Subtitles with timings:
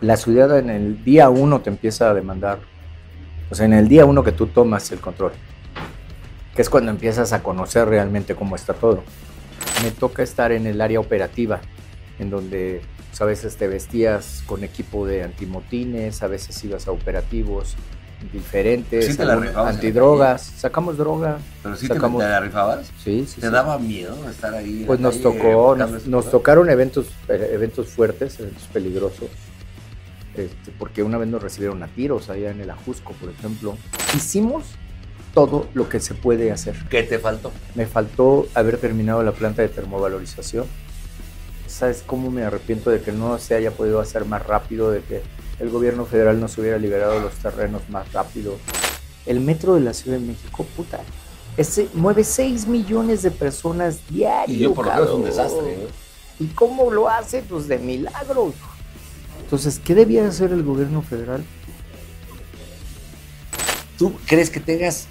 [0.00, 2.58] La ciudad en el día uno te empieza a demandar.
[3.50, 5.32] O sea, en el día uno que tú tomas el control.
[6.54, 9.02] Que es cuando empiezas a conocer realmente cómo está todo.
[9.82, 11.60] Me toca estar en el área operativa,
[12.18, 16.92] en donde pues, a veces te vestías con equipo de antimotines, a veces ibas a
[16.92, 17.76] operativos
[18.32, 19.22] diferentes, Sí
[19.54, 21.38] antidrogas, sacamos droga.
[21.62, 22.86] Pero sí sacamos- te, la rifabas.
[23.02, 23.52] Sí, sí, ¿Te sí.
[23.52, 24.84] daba miedo estar ahí?
[24.86, 29.28] Pues nos calle tocó, nos, tocaron eventos, eh, eventos fuertes, eventos peligrosos,
[30.38, 33.76] este, porque una vez nos recibieron a tiros allá en el Ajusco, por ejemplo.
[34.14, 34.64] Hicimos
[35.34, 36.76] todo lo que se puede hacer.
[36.88, 37.52] ¿Qué te faltó?
[37.74, 40.66] Me faltó haber terminado la planta de termovalorización.
[41.66, 45.22] ¿Sabes cómo me arrepiento de que no se haya podido hacer más rápido, de que
[45.58, 48.56] el gobierno federal nos hubiera liberado los terrenos más rápido?
[49.26, 51.00] El metro de la Ciudad de México, puta,
[51.56, 54.56] ese mueve 6 millones de personas diarios.
[54.56, 55.72] Y yo por lo menos es un desastre.
[55.74, 55.88] ¿eh?
[56.38, 57.42] ¿Y cómo lo hace?
[57.42, 58.54] Pues de milagros.
[59.46, 61.44] Entonces, ¿qué debía hacer el gobierno federal?
[63.96, 65.06] ¿Tú crees que tengas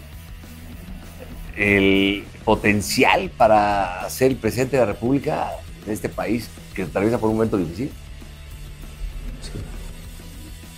[1.56, 5.52] el potencial para ser el presidente de la República
[5.86, 7.90] de este país que atraviesa por un momento difícil?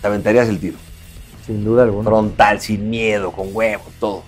[0.01, 0.77] Te aventarías el tiro.
[1.47, 2.11] Sin duda alguna.
[2.11, 4.23] Frontal, sin miedo, con huevo, todo.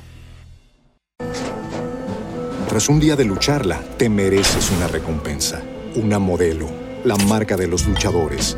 [2.67, 5.61] Tras un día de lucharla, te mereces una recompensa,
[5.93, 6.67] una modelo,
[7.03, 8.57] la marca de los luchadores.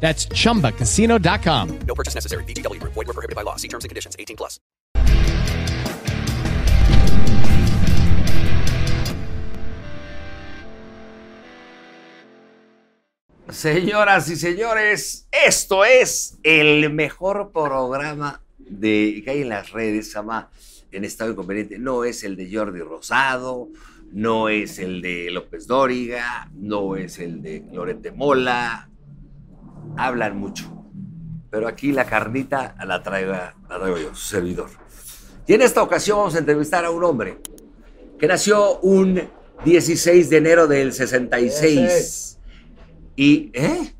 [0.00, 1.78] That's chumbacasino.com.
[1.80, 2.44] No purchase necessary.
[2.44, 2.94] VGW Group.
[2.94, 3.56] Void were prohibited by law.
[3.56, 4.16] See terms and conditions.
[4.18, 4.58] 18 plus.
[13.50, 20.50] Señoras y señores, esto es el mejor programa de, que hay en las redes, ama,
[20.92, 21.78] en estado inconveniente.
[21.78, 23.70] No es el de Jordi Rosado,
[24.12, 28.90] no es el de López Dóriga, no es el de Lorete Mola.
[29.96, 30.72] Hablan mucho.
[31.50, 34.70] Pero aquí la carnita la traigo, la traigo yo, su servidor.
[35.46, 37.38] Y en esta ocasión vamos a entrevistar a un hombre
[38.18, 39.28] que nació un
[39.64, 42.38] 16 de enero del 66.
[43.16, 43.94] Y, ¿eh?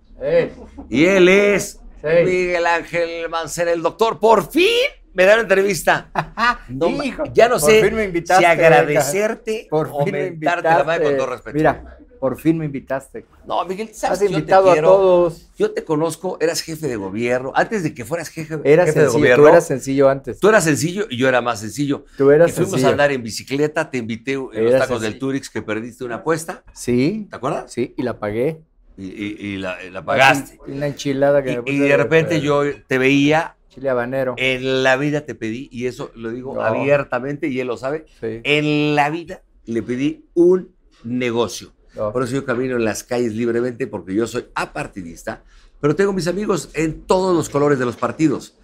[0.89, 4.19] Y él es Miguel Ángel Mancera, el doctor.
[4.19, 4.67] Por fin
[5.15, 6.11] me da una entrevista.
[6.69, 11.05] No Hijo, ya no sé me si agradecerte Por o fin me mentarte la madre
[11.05, 11.57] con todo respeto.
[11.57, 13.25] Mira, por fin me invitaste.
[13.47, 14.89] no, Miguel, sabes Has que yo te invitado a quiero.
[14.89, 15.49] todos.
[15.57, 17.53] Yo te conozco, eras jefe de gobierno.
[17.55, 20.39] Antes de que fueras jefe, Era jefe de gobierno, tú eras sencillo antes.
[20.41, 22.05] tú eras sencillo y yo era más sencillo.
[22.17, 22.89] Tú eras y fuimos sencillo.
[22.89, 25.19] a andar en bicicleta, te invité en los tacos del.
[25.19, 27.73] Turix que perdiste una apuesta, Sí, ¿te acuerdas?
[27.73, 28.63] sí, y la pagué.
[28.97, 30.59] Y, y- y la, la pagaste.
[30.67, 34.35] Una enchilada que Y, me puse y de repente yo te veía, Chile habanero.
[34.39, 36.63] en la vida te pedí, y eso lo digo No.
[36.63, 38.41] abiertamente y él lo sabe, Sí.
[38.43, 40.75] en la vida le pedí un
[41.05, 41.73] negocio.
[41.99, 42.13] No.
[42.13, 45.43] Por eso yo camino en las calles libremente porque yo soy apartidista,
[45.81, 48.55] pero tengo mis amigos en todos los colores de los partidos.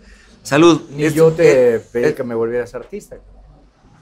[0.42, 0.82] Salud.
[0.96, 3.16] Ni yo te eh, pedí eh, que me volvieras artista.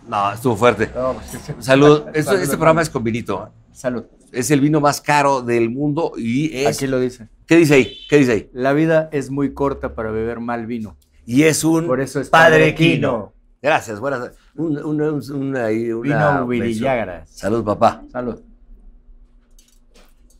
[0.09, 0.91] No, estuvo fuerte.
[0.95, 2.03] No, pues, Salud.
[2.15, 3.49] Esto- Salud, este programa es con vinito.
[3.73, 4.05] Salud.
[4.33, 6.77] Es el vino más caro del mundo y es.
[6.77, 7.29] Aquí lo dice.
[7.47, 7.99] ¿Qué dice ahí?
[8.09, 8.51] ¿Qué dice ahí?
[8.53, 10.97] La vida es muy corta para beber mal vino.
[11.25, 12.91] Y es un Por eso es padre Padre quino.
[12.95, 13.33] Quino.
[13.63, 14.33] Gracias, buenas.
[14.57, 16.45] Un, un- un- una, una Vino.
[16.45, 17.31] Ubirillagras.
[17.31, 18.03] Salud, papá.
[18.11, 18.41] Salud.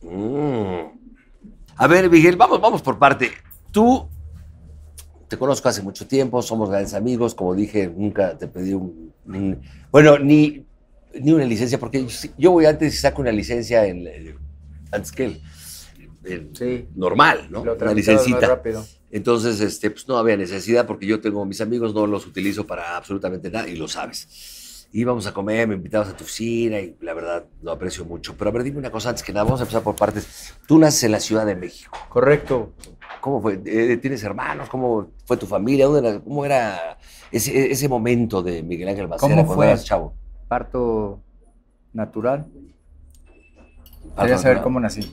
[0.03, 0.99] Mm.
[1.75, 3.31] A ver, Miguel, vamos, vamos por parte.
[3.71, 4.07] Tú
[5.27, 9.61] te conozco hace mucho tiempo, somos grandes amigos, como dije, nunca te pedí un, un-
[9.91, 10.65] bueno, ni,
[11.19, 12.05] ni una licencia, porque
[12.37, 14.35] yo- voy antes y saco una licencia en, eh,
[14.91, 15.41] antes que él.
[16.25, 16.87] en- Sí.
[16.95, 17.65] normal, ¿no?
[17.65, 18.47] Lo Una licencita.
[18.47, 18.85] rápido.
[19.11, 22.95] Entonces, este, pues no había necesidad porque yo tengo mis amigos, no los utilizo para
[22.95, 24.27] absolutamente nada y lo sabes.
[24.95, 28.35] Íbamos a comer, me invitabas a tu oficina y la verdad lo aprecio mucho.
[28.37, 30.53] Pero a ver, dime una cosa antes que nada, vamos a empezar por partes.
[30.67, 31.97] Tú naces en la Ciudad de México.
[32.09, 32.73] Correcto.
[33.19, 33.59] ¿Cómo fue?
[33.65, 34.69] Eh, ¿Tienes hermanos?
[34.69, 35.87] ¿Cómo fue tu familia?
[35.87, 36.99] ¿Dónde era- ¿Cómo era
[37.31, 39.65] ese, ese momento de Miguel Ángel Macera ¿Cómo fue?
[39.65, 40.13] eras chavo?
[40.47, 41.19] Parto
[41.91, 42.45] natural.
[44.19, 45.11] Quería saber cómo nací.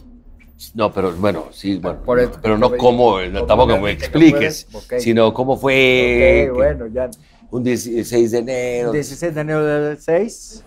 [0.75, 2.03] No, pero bueno, sí, bueno.
[2.03, 4.67] Por el- pero no cómo, no, ¿cómo tampoco me expliques,
[4.99, 7.09] sino cómo fue Ok, que- bueno, ya.
[7.51, 8.93] Un 16 de enero.
[8.93, 10.65] 16 de enero del 6.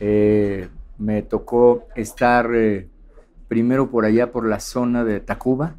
[0.00, 0.68] eh,
[0.98, 2.88] me tocó estar eh,
[3.48, 5.76] primero por allá, por la zona de Tacuba.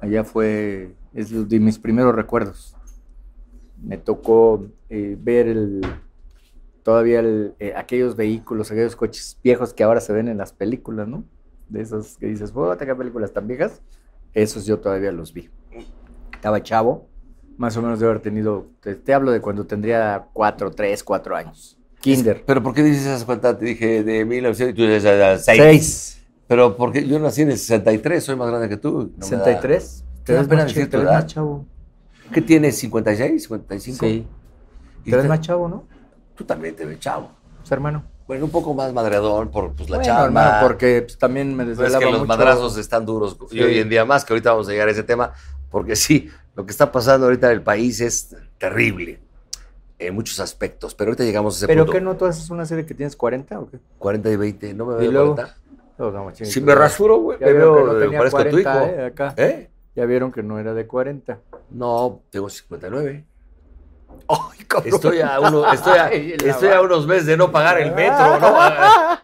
[0.00, 2.76] Allá fue, es de mis primeros recuerdos.
[3.82, 5.80] Me tocó eh, ver el,
[6.82, 11.24] todavía el, aquellos vehículos, aquellos coches viejos que ahora se ven en las películas, ¿no?
[11.68, 13.82] De esos que dices, puta, qué películas tan viejas.
[14.34, 15.48] Esos yo todavía los vi.
[16.32, 17.08] Estaba chavo,
[17.58, 21.36] más o menos de haber tenido, te, te hablo de cuando tendría 4, 3, 4
[21.36, 21.76] años.
[22.00, 22.44] Kinder.
[22.46, 23.58] Pero ¿por qué dices esas cuentas?
[23.58, 25.60] Te dije de 1900 y tú dices ah, seis.
[25.60, 26.12] 6.
[26.46, 29.10] Pero porque yo nací en el 63, soy más grande que tú.
[29.16, 30.04] No me da- 63.
[30.24, 31.12] ¿Te da ves pena más decir tu edad?
[31.14, 31.64] más chavo.
[32.32, 32.82] ¿Qué tienes?
[32.84, 33.48] ¿56?
[33.48, 33.80] ¿55?
[34.00, 34.26] Sí.
[35.04, 35.84] ¿Y Te ves te- más chavo, ¿no?
[36.36, 37.30] Tú también te ves chavo.
[37.58, 38.04] Pues, hermano.
[38.28, 40.24] Bueno, un poco más madreador por pues, la Bueno, chamba.
[40.26, 42.28] hermano, porque pues, también me desvelaba es que los mucho.
[42.28, 43.62] madrazos están duros y Sí.
[43.62, 45.32] hoy en día más, que ahorita vamos a llegar a ese tema,
[45.70, 49.20] porque sí, lo que está pasando ahorita en el país es terrible
[49.98, 51.92] en muchos aspectos, pero ahorita llegamos a ese ¿Pero punto.
[51.92, 53.78] qué no tú haces una serie que tienes 40 o qué?
[53.98, 55.34] 40 y 20, ¿no me ¿Y veo luego?
[55.36, 55.56] 40?
[55.98, 58.94] No, no, Si me rasuro, güey, Ya me veo, no tenía parezco tu 40, hijo.
[59.00, 59.34] eh, acá.
[59.38, 59.70] ¿Eh?
[59.94, 61.40] Ya vieron que no era de 40.
[61.70, 63.24] No, tengo 59.
[64.28, 64.94] ¡Ay, cabrón!
[64.94, 67.80] Estoy a, uno, estoy, a, Ay, la estoy a va- unos meses de no pagar
[67.80, 68.60] el metro, ¿no?
[68.60, 69.22] A,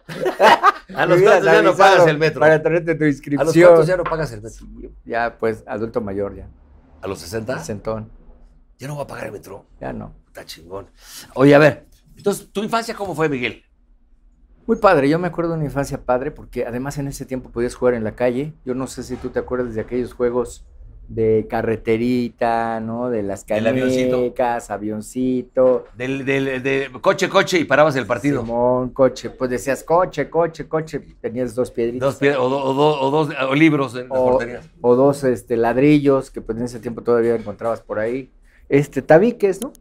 [0.95, 2.39] a los cuantos ya no pagas el metro.
[2.39, 3.45] Para traerte tu A inscripción.
[3.47, 4.65] los cuantos ya no pagas el metro.
[5.05, 6.47] Ya, pues, adulto mayor ya.
[7.01, 8.09] A los 60 Sentón.
[8.79, 9.65] ya no voy a pagar el metro.
[9.81, 10.13] Ya no.
[10.27, 10.87] Está chingón.
[11.35, 11.85] Oye, a ver,
[12.15, 13.63] entonces, ¿tu infancia cómo fue, Miguel?
[14.65, 17.75] Muy padre, yo me acuerdo de una infancia padre porque además en ese tiempo podías
[17.75, 18.53] jugar en la calle.
[18.63, 20.65] Yo no sé si tú te acuerdas de aquellos juegos
[21.07, 23.09] de carreterita, ¿no?
[23.09, 24.33] De las El avioncito.
[24.69, 28.41] avioncito, Del, del, de coche, coche y parabas el partido.
[28.41, 29.29] Simón, coche.
[29.29, 30.99] Pues decías coche, coche, coche.
[31.21, 32.07] Tenías dos piedritas.
[32.07, 34.65] Dos pie- o, do- o do- o dos o libros en las o, porterías.
[34.81, 38.31] o dos este, ladrillos que pues en ese tiempo todavía encontrabas por ahí.
[38.69, 39.73] Este, tabiques, ¿no?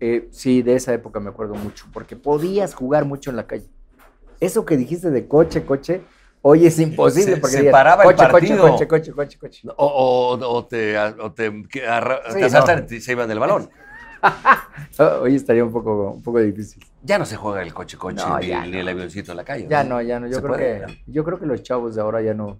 [0.00, 3.68] Eh, sí, de esa época me acuerdo mucho, porque podías jugar mucho en la calle.
[4.40, 6.02] Eso que dijiste de coche, coche,
[6.46, 7.34] hoy es imposible.
[7.36, 8.68] Se- porque se paraba el coche, partido.
[8.70, 9.68] Coche, coche, coche, coche, coche.
[9.76, 12.94] O, o- o te, o te, que arra- Sí, te asaltan no.
[12.96, 13.70] y se iban del balón.
[14.98, 16.82] Oh, Hoy estaría un poco, un poco difícil.
[17.02, 19.66] Ya no se juega el coche, coche No, ni, el avioncito en la calle.
[19.68, 20.26] Ya no, ya no.
[20.28, 22.58] Yo creo puede, que yo creo que los chavos de ahora ya no.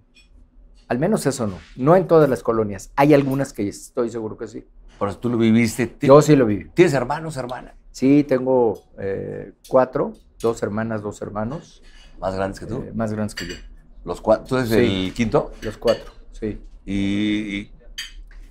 [0.87, 1.57] Al menos eso no.
[1.75, 2.91] No en todas las colonias.
[2.95, 4.63] Hay algunas que estoy seguro que sí.
[4.99, 5.95] Por eso tú lo viviste.
[6.01, 6.69] Yo sí lo viví.
[6.73, 7.73] ¿Tienes hermanos, hermanas?
[7.91, 11.81] Sí, tengo eh, cuatro, dos hermanas, dos hermanos,
[12.19, 12.83] Más grandes que tú.
[12.87, 13.55] eh, más grandes que yo.
[14.05, 14.45] Los cuatro.
[14.47, 15.07] ¿Tú eres Sí.
[15.07, 15.51] el quinto?
[15.61, 16.59] Los cuatro, sí.
[16.85, 17.71] Y,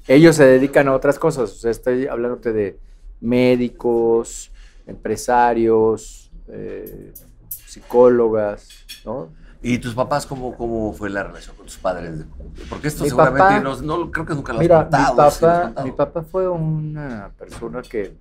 [0.07, 1.51] Ellos se dedican a otras cosas.
[1.51, 2.79] O sea, estoy hablándote de
[3.21, 4.51] médicos,
[4.87, 7.13] empresarios, eh,
[7.49, 8.69] psicólogas,
[9.05, 9.29] ¿no?
[9.63, 12.27] ¿y tus papás cómo, cómo fue la relación con tus padres?
[12.69, 15.13] Porque esto Mi seguramente papá- no, no- creo que nunca lo has Mira, contado.
[15.15, 15.31] mi, papá,
[15.63, 15.87] contado.
[15.87, 18.15] mi papá fue una persona que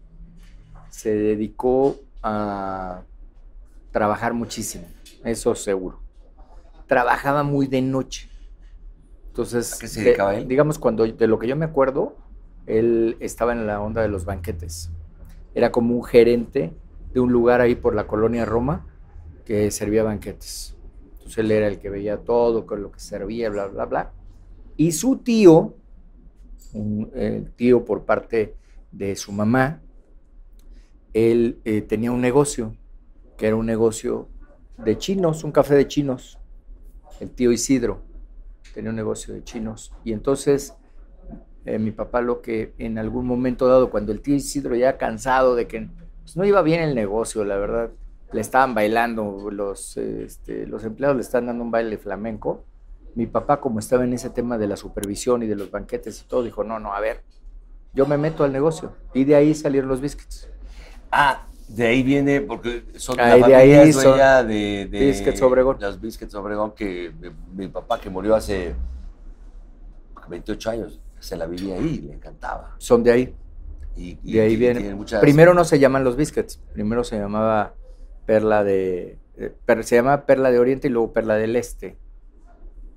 [0.90, 3.02] se dedicó a
[3.92, 4.86] trabajar muchísimo,
[5.26, 6.00] eso seguro.
[6.94, 8.30] Trabajaba muy de noche.
[9.30, 10.48] Entonces, ¿A qué se de- dedicaba él?
[10.48, 12.16] digamos, cuando de lo que yo me acuerdo,
[12.68, 14.92] él estaba en la onda de los banquetes.
[15.56, 16.74] Era como un gerente
[17.14, 18.86] de un lugar ahí por la colonia Roma
[19.46, 20.76] que servía banquetes.
[21.18, 24.12] Entonces él era el que veía todo, con lo que servía, bla, bla, bla.
[24.78, 25.76] Y su tío,
[26.74, 28.56] un eh, tío por parte
[28.92, 29.82] de su mamá,
[31.14, 32.76] él eh, tenía un negocio,
[33.38, 34.30] que era un negocio
[34.78, 36.40] de chinos, un café de chinos.
[37.24, 38.02] El tío Isidro
[38.74, 39.94] tenía un negocio de chinos.
[40.04, 40.76] Y entonces
[41.66, 45.56] eh, mi papá lo que en algún momento dado, cuando el tío Isidro ya cansado
[45.56, 45.90] de que
[46.22, 47.92] pues, no iba bien el negocio, la verdad,
[48.34, 52.66] le estaban bailando, los, este, los empleados le estaban dando un baile flamenco.
[53.16, 56.28] Mi papá, como estaba en ese tema de la supervisión y de los banquetes y
[56.28, 57.24] todo, dijo, no, no, a ver,
[57.94, 58.94] yo me meto al negocio.
[59.14, 60.50] Y de ahí salieron los biscuits.
[61.12, 64.18] Ah, de ahí viene, porque son Ahí, la de familia ahí es son
[64.48, 65.78] de, de Biscuits Obregón.
[65.80, 68.76] Los Biscuits Obregón, que mi, mi papá que murió hace
[70.30, 72.76] 28 años, se la vivía ahí, le encantaba.
[72.78, 73.36] Son de ahí.
[73.96, 74.96] Y, y De ahí viene.
[74.96, 77.74] muchas- Primero no se llaman los biscuits, primero se llamaba
[78.26, 81.98] Perla de eh, per- se llamaba Perla de Oriente y luego Perla del Este.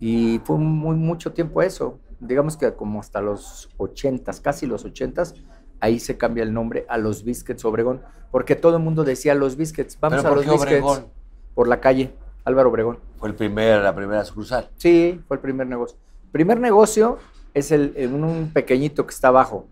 [0.00, 1.98] Y fue muy mucho tiempo eso.
[2.20, 5.34] Digamos que como hasta los ochentas, casi los ochentas,
[5.80, 9.56] ahí se cambia el nombre a los Biscuits Obregón, porque todo el mundo decía los
[9.56, 11.06] Biscuits, vamos ¿Pero a los Biscuits Obregón?
[11.54, 12.12] por la calle
[12.44, 12.98] Álvaro Obregón.
[13.18, 14.70] Fue el primer, la primera sucursal.
[14.76, 15.98] Sí, fue el primer negocio.
[16.32, 17.18] Primer negocio
[17.54, 19.66] es el, en un pequeñito que está abajo.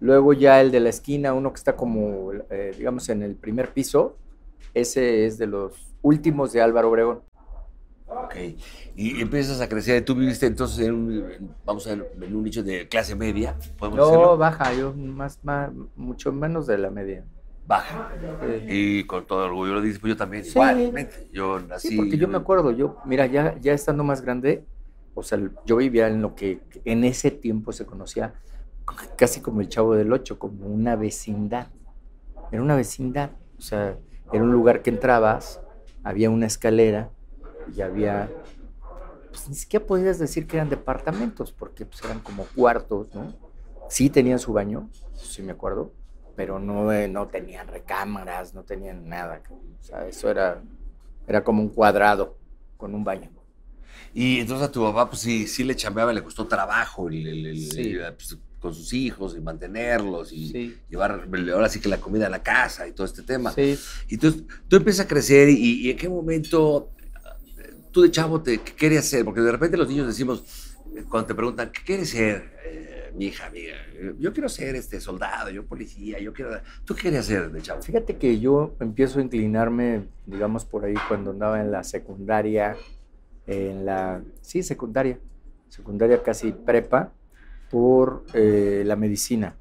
[0.00, 3.72] Luego ya el de la esquina, uno que está como, eh, digamos, en el primer
[3.72, 4.16] piso,
[4.74, 7.20] ese es de los últimos de Álvaro Obregón.
[8.24, 8.34] Ok.
[8.96, 10.04] Y empiezas a crecer.
[10.04, 13.98] Tú viviste entonces en un, vamos a ver, en un nicho de clase media, podemos
[13.98, 14.36] No, decirlo.
[14.36, 17.24] baja, yo más, más, mucho menos de la media.
[17.66, 18.10] Baja.
[18.68, 20.50] Y con todo orgullo lo dices, pues yo también, Sí.
[20.50, 21.28] igualmente.
[21.32, 21.88] Yo nací.
[21.88, 24.64] Sí, porque yo me acuerdo, yo, mira, ya, ya estando más grande,
[25.14, 28.34] o sea, yo vivía en lo que en ese tiempo se conocía
[29.16, 31.68] casi como el Chavo del Ocho, como una vecindad.
[32.50, 33.96] Era una vecindad, o sea,
[34.32, 35.60] era un lugar que entrabas,
[36.02, 37.10] había una escalera
[37.74, 38.30] y había,
[39.30, 43.32] pues ni siquiera podías decir que eran departamentos, porque pues eran como cuartos, ¿no?
[43.88, 45.92] Sí tenían su baño, sí me acuerdo,
[46.36, 49.42] pero no, eh, no tenían recámaras, no tenían nada.
[49.50, 50.62] O sea, eso era,
[51.26, 52.38] era como un cuadrado
[52.76, 53.30] con un baño.
[54.14, 57.46] Y entonces a tu papá, pues sí, sí le chambeaba, le costó trabajo el- el-
[57.46, 57.80] el- Sí.
[57.92, 60.78] el- pues, con sus hijos y mantenerlos y Sí.
[60.88, 63.50] llevar ahora sí que la comida a la casa y todo este tema.
[63.50, 63.76] Sí,
[64.08, 66.90] Y entonces tú empiezas a crecer y, y en qué momento
[67.92, 69.24] tú de chavo te, ¿qué querías ser?
[69.24, 72.50] Porque de repente los niños decimos, eh, cuando te preguntan, ¿qué quieres ser?
[72.64, 73.76] Eh, mi hija, amiga,
[74.18, 76.58] yo quiero ser este soldado, yo policía, yo quiero...
[76.84, 77.82] ¿Tú qué querías ser de chavo?
[77.82, 82.76] Fíjate que yo empiezo a inclinarme, digamos, por ahí cuando andaba en la secundaria,
[83.46, 85.18] en la, sí, secundaria,
[85.68, 87.12] secundaria casi prepa,
[87.70, 89.56] por eh, la medicina.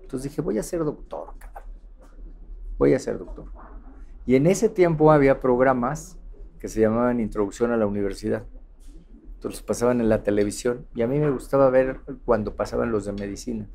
[0.00, 1.30] Entonces dije, voy a ser doctor,
[2.78, 3.46] voy a ser doctor.
[4.26, 6.16] Y en ese tiempo había programas
[6.62, 8.44] que se llamaban Introducción a la Universidad.
[9.34, 13.10] Entonces pasaban en la televisión y a mí me gustaba ver cuando pasaban los de
[13.10, 13.66] medicina.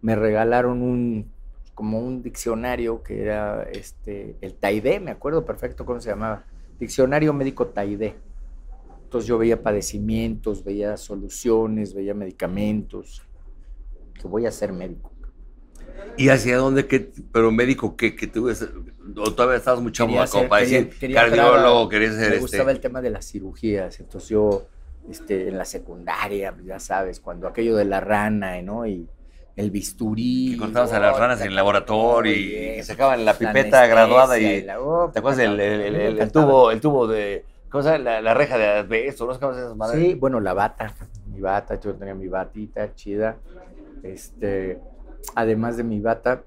[0.00, 1.32] Me regalaron un
[1.74, 6.44] como un diccionario que era este el Taide, me acuerdo perfecto cómo se llamaba,
[6.78, 8.14] Diccionario Médico Taide.
[9.02, 13.26] Entonces yo veía padecimientos, veía soluciones, veía medicamentos.
[14.14, 15.10] Que voy a ser médico.
[16.16, 16.86] ¿Y hacia dónde?
[16.86, 18.14] Qué, pero médico, ¿qué?
[18.14, 20.14] que tú, o todavía estabas muy chavo
[20.48, 22.40] para decir quería cardiólogo, querías ser Me este...
[22.40, 24.66] gustaba el tema de las cirugías, entonces yo
[25.10, 28.86] este, en la secundaria, ya sabes, cuando aquello de la rana, ¿no?
[28.86, 29.08] Y
[29.56, 30.52] el bisturí.
[30.52, 34.44] Que cortabas a las ranas en el laboratorio y, sacaban la pipeta graduada y...
[34.46, 37.44] y la- oh, ¿Te acuerdas del el, el- tubo, el tubo de...
[37.68, 38.04] ¿Cómo se llama?
[38.04, 39.38] La, la reja de asbesto, ¿no?
[39.38, 40.02] ¿Cómo se llama esas madres?
[40.02, 40.92] Sí, bueno, la bata,
[41.32, 43.36] mi bata, yo tenía mi batita chida.
[44.02, 44.78] Este,
[45.34, 46.44] además de mi bata,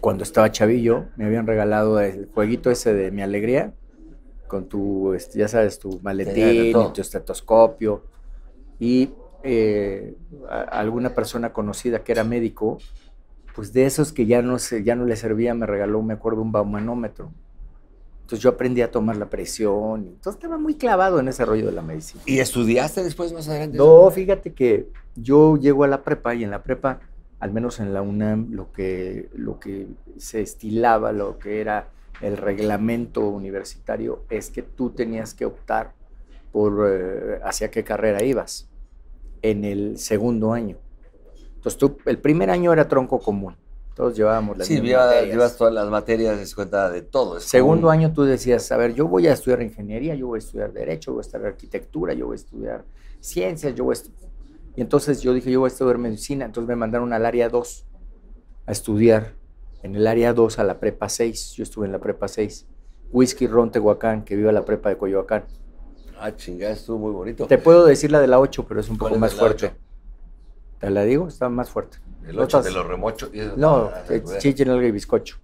[0.00, 3.72] cuando estaba chavillo, me habían regalado el jueguito ese de mi alegría,
[4.46, 8.02] con tu, este, ya sabes, tu maletín, y tu estetoscopio.
[8.78, 9.10] Y
[9.42, 10.14] eh,
[10.48, 12.78] a- alguna persona conocida que era médico,
[13.54, 16.42] pues de esos que ya no, se, ya no le servía, me regaló, me acuerdo,
[16.42, 17.32] un baumanómetro.
[18.22, 20.00] Entonces yo aprendí a tomar la presión.
[20.08, 22.22] Entonces estaba muy clavado en ese rollo de la medicina.
[22.26, 23.76] ¿Y estudiaste después más adelante?
[23.76, 27.00] No, fíjate que yo llego a la prepa y en la prepa,
[27.44, 29.86] al menos en la UNAM, lo que, lo que
[30.16, 31.88] se estilaba, lo que era
[32.22, 35.92] el reglamento universitario, es que tú tenías que optar
[36.52, 38.66] por eh, hacia qué carrera ibas
[39.42, 40.78] en el segundo año.
[41.56, 43.56] Entonces tú, el primer año era tronco común,
[43.94, 45.34] todos llevábamos las Sí, llevas, materias.
[45.34, 47.36] llevas todas las materias, es cuenta de todo.
[47.36, 50.40] es Segundo año tú decías, a ver, yo voy a estudiar ingeniería, yo voy a
[50.40, 52.84] estudiar derecho, yo voy a estudiar arquitectura, yo voy a estudiar
[53.20, 54.12] ciencias, yo voy a estu-
[54.76, 57.86] Y entonces yo dije, yo voy a estudiar medicina, entonces me mandaron al área 2
[58.66, 59.32] a estudiar,
[59.82, 62.66] en el área 2 a la prepa 6, yo estuve en la prepa 6.
[63.12, 65.44] Whisky Ron Tehuacán, que viva la prepa de Coyoacán.
[66.18, 67.46] Ah, chingada, estuvo muy bonito.
[67.46, 69.38] Te puedo decir la de la 8, pero es un ¿Cuál poco es más la
[69.38, 69.72] fuerte.
[70.80, 71.28] ¿Te la digo?
[71.28, 71.98] Está más fuerte.
[72.26, 73.30] El No 8 estás- de los remochos.
[73.56, 74.38] No, Ah, güey.
[74.38, 75.36] Chichi, Nalga y Bizcocho.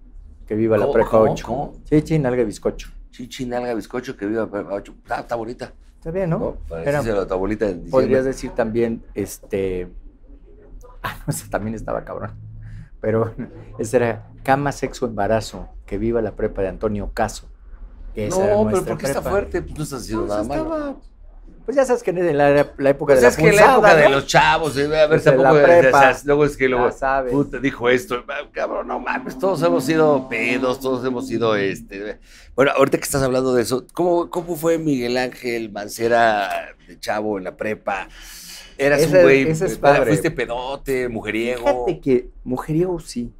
[0.46, 1.46] Que viva la ¿Cómo, prepa cómo, 8.
[1.46, 1.74] cómo?
[1.84, 2.88] Chichi, Nalga y Bizcocho.
[3.10, 4.94] Chichi, nalga, bizcocho, que viva prepa ocho.
[5.02, 5.74] Está, está bonita.
[6.00, 6.38] Está bien, ¿no?
[6.38, 6.56] ¿no?
[6.66, 9.88] Para Era- decírselo a tu abuelita en Podrías decir también, este.
[11.02, 12.32] Ah, no, ese también estaba cabrón.
[13.02, 13.34] Pero
[13.78, 17.48] ese era Cama, Sexo, Embarazo, que viva la prepa de Antonio Caso.
[18.14, 19.30] que esa No, pero ¿por qué está prepa.
[19.30, 19.62] fuerte?
[19.62, 21.00] Pues no está haciendo Pues nada malo.
[21.70, 23.94] Pues ya sabes que en la, la época Pues de la es que la época
[23.94, 24.10] de ¿no?
[24.10, 26.90] los chavos, eh, a ver, Pues tampoco la es- prepa, sea, luego es que luego
[26.90, 27.32] sabes.
[27.32, 32.18] puta, dijo esto, ah, cabrón, no mames, todos hemos sido pedos, todos hemos sido este.
[32.56, 37.38] Bueno, ahorita que estás hablando de eso, ¿cómo, cómo fue Miguel Ángel Mancera de chavo
[37.38, 38.08] en la prepa?
[38.76, 41.86] Eras Ese- un güey, es eh, fuiste pedote, mujeriego.
[41.86, 43.32] Fíjate que mujeriego sí,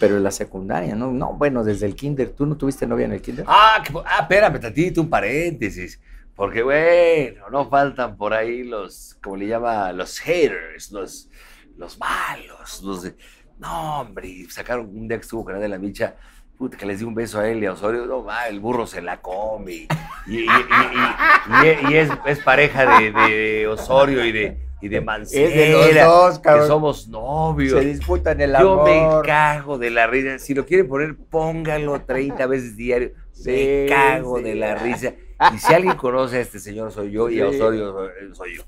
[0.00, 1.12] pero en la secundaria, ¿no?
[1.12, 2.30] No, bueno, desde el kinder.
[2.30, 3.44] ¿Tú no tuviste novia en el kinder?
[3.46, 6.00] Ah, que- ah, espérame, tantito, un paréntesis.
[6.36, 11.30] Porque, bueno, no faltan por ahí los, como le llama, los haters, los,
[11.76, 13.14] los malos, los de,
[13.58, 16.16] no, hombre, sacaron un día que estuvo con de la Micha,
[16.58, 18.84] puta, que les di un beso a él y a Osorio, no, va, el burro
[18.86, 19.86] se la come, y,
[20.26, 25.00] y- y- y- y- y es, es pareja de, de Osorio y de, y de
[25.00, 25.54] Mancera, Es
[25.94, 27.80] de los dos, que somos novios.
[27.80, 29.22] Se disputan el Yo amor.
[29.22, 30.38] me cago de la risa.
[30.38, 33.12] Si lo quieren poner, póngalo 30 veces diario.
[33.46, 34.44] me cago sí.
[34.44, 35.14] de la risa.
[35.54, 37.48] Y si alguien conoce a este señor, soy yo, y a.
[37.48, 38.62] Osorio soy- soy yo.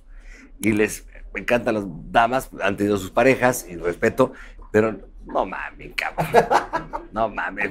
[0.61, 4.33] Y les me encantan las damas, han tenido sus parejas, y respeto,
[4.73, 4.97] pero
[5.27, 6.45] no mames, cabrón.
[7.13, 7.71] No mames.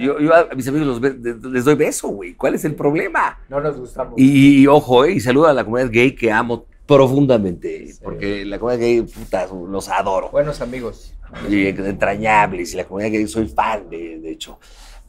[0.00, 2.34] yo, yo a mis amigos los les doy beso, güey.
[2.34, 3.38] ¿Cuál es el problema?
[3.48, 4.14] No nos gustamos.
[4.16, 8.00] Y, y ojo, eh, y saludo a la comunidad gay que amo profundamente, Sí.
[8.02, 11.14] porque la comunidad gay, puta, los adoro Buenos amigos.
[11.48, 14.58] y entrañables y la comunidad que soy fan de, de hecho.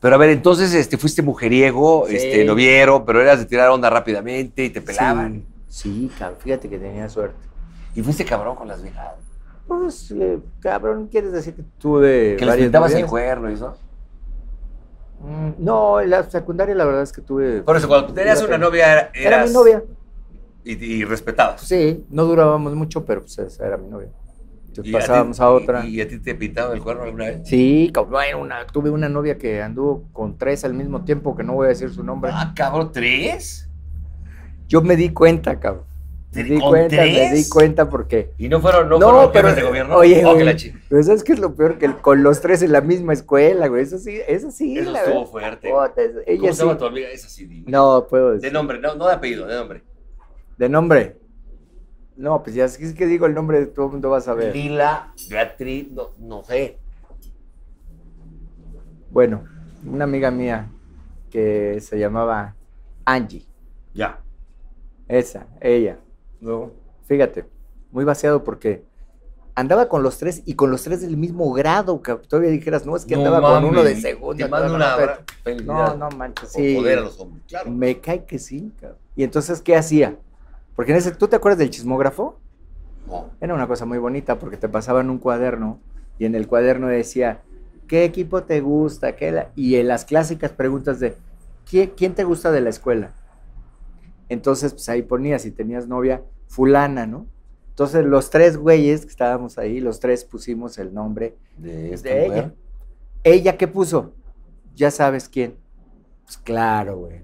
[0.06, 2.16] Pero a ver, entonces este, fuiste mujeriego, Sí.
[2.18, 5.44] este, noviero, pero eras de tirar onda rápidamente y te pelaban.
[5.68, 7.36] Sí, sí, cabrón, fíjate que tenía suerte.
[7.96, 9.16] Y fuiste cabrón con las viejas.
[9.68, 13.76] Pues, eh, cabrón, ¿quieres decir que tuve Que les pintabas el cuerno y eso.
[15.22, 17.64] Mm, No, en la secundaria la verdad es que tuve...
[17.64, 19.84] Por eso, cuando tenías una novia, era, Era eras- mi novia.
[20.64, 21.62] Y, y respetabas.
[21.62, 24.10] Sí, no durábamos mucho, pero pues esa era mi novia.
[24.78, 25.86] Entonces Y a ti- pasábamos a, otra.
[25.86, 27.42] Y, y a ti te pintaban el cuerno alguna vez?
[27.48, 31.54] Sí, bueno, una, tuve una novia que anduvo con tres al mismo tiempo, que no
[31.54, 32.32] voy a decir su nombre.
[32.34, 33.70] Ah, cabrón, ¿tres?
[34.68, 35.86] Yo me di cuenta, cabrón.
[36.34, 37.32] Me di ¿Con cuenta, me tres?
[37.46, 38.32] di cuenta porque...
[38.38, 39.96] ¿Y no fueron, no No, fueron pero- de gobierno?
[39.96, 41.78] oye, Oh, que oye, la chi- Pero ¿sabes qué es lo peor?
[41.78, 43.84] Que el- con los tres en la misma escuela, güey.
[43.84, 44.78] Eso sí, eso sí.
[44.78, 45.60] Eso la estuvo verdad.
[45.62, 46.04] fuerte.
[46.06, 46.78] Es- ella ¿Cómo sí.
[46.78, 47.08] tu amiga?
[47.10, 47.72] Esa sí, dime.
[47.72, 48.52] No, puedo De decir.
[48.52, 49.84] nombre, no, no de apellido, de nombre.
[50.58, 51.16] ¿De nombre?
[52.18, 54.56] No, pues ya es que, digo el nombre de todo el mundo va a saber.
[54.56, 56.78] Lila, Beatriz, no, no sé.
[59.12, 59.44] Bueno,
[59.86, 60.70] una amiga mía
[61.30, 62.56] que se llamaba
[63.06, 63.46] Angie.
[63.94, 64.22] Ya.
[65.08, 66.00] Esa, ella.
[66.42, 66.74] Luego.
[67.06, 67.46] Fíjate,
[67.92, 68.84] muy vaciado porque
[69.54, 72.02] andaba con los tres y con los tres del mismo grado.
[72.02, 74.46] Que todavía dijeras, no, es que andaba con uno de segunda.
[74.46, 75.20] Te mando no, una no, abra-
[75.66, 76.76] No, no manches, sí.
[76.76, 77.72] poder a los hombres, claro.
[77.72, 79.00] Me cae que sí, cabrón.
[79.16, 80.18] Y entonces, ¿qué hacía?
[80.76, 82.40] Porque en ese, ¿tú te acuerdas del chismógrafo?
[83.08, 83.30] No.
[83.40, 85.80] Era una cosa muy bonita porque te pasaban un cuaderno
[86.20, 87.42] y en el cuaderno decía,
[87.88, 89.16] ¿qué equipo te gusta?
[89.16, 91.16] ¿Qué la-?" Y en las clásicas preguntas de,
[91.70, 93.12] "¿Qui- ¿quién te gusta de la escuela?
[94.28, 97.28] Entonces, pues ahí ponías, si tenías novia, fulana, ¿no?
[97.70, 102.26] Entonces, los tres güeyes que estábamos ahí, los tres pusimos el nombre De esta de
[102.28, 102.38] mujer.
[102.44, 102.54] ella.
[103.24, 104.14] ¿Ella qué puso?
[104.76, 105.56] Ya sabes quién.
[106.24, 107.22] Pues claro, güey.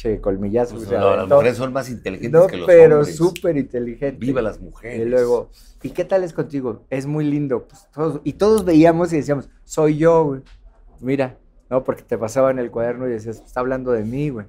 [0.00, 0.76] Che, colmillazo.
[0.76, 3.16] Pues, no, las mujeres son más inteligentes No, que los pero hombres.
[3.16, 4.16] súper inteligente.
[4.18, 5.06] Viva las mujeres.
[5.06, 5.50] Y luego,
[5.82, 6.86] ¿y qué tal es contigo?
[6.88, 7.68] Es muy lindo.
[7.68, 10.40] Pues, todos- y todos veíamos y decíamos, soy yo, güey.
[11.00, 11.36] Mira,
[11.68, 14.46] no, porque te pasaba en el cuaderno y decías, está hablando de mí, güey.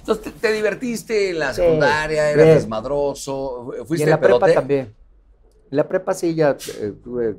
[0.00, 2.30] Entonces, ¿te, te divertiste en la Sí, secundaria?
[2.32, 2.56] ¿Eras bien.
[2.58, 3.70] desmadroso?
[3.80, 4.46] Y ¿Fuiste en la pedote?
[4.46, 4.94] prepa también.
[5.70, 7.36] En la prepa sí ya eh, tuve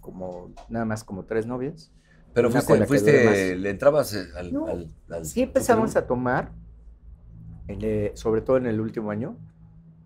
[0.00, 1.92] como, nada más como tres novias.
[2.32, 4.50] Pero fuiste, fuiste le entrabas eh, al...
[4.50, 6.52] No, al- al- Sí empezamos a tomar,
[7.68, 9.36] eh, sobre todo en el último año,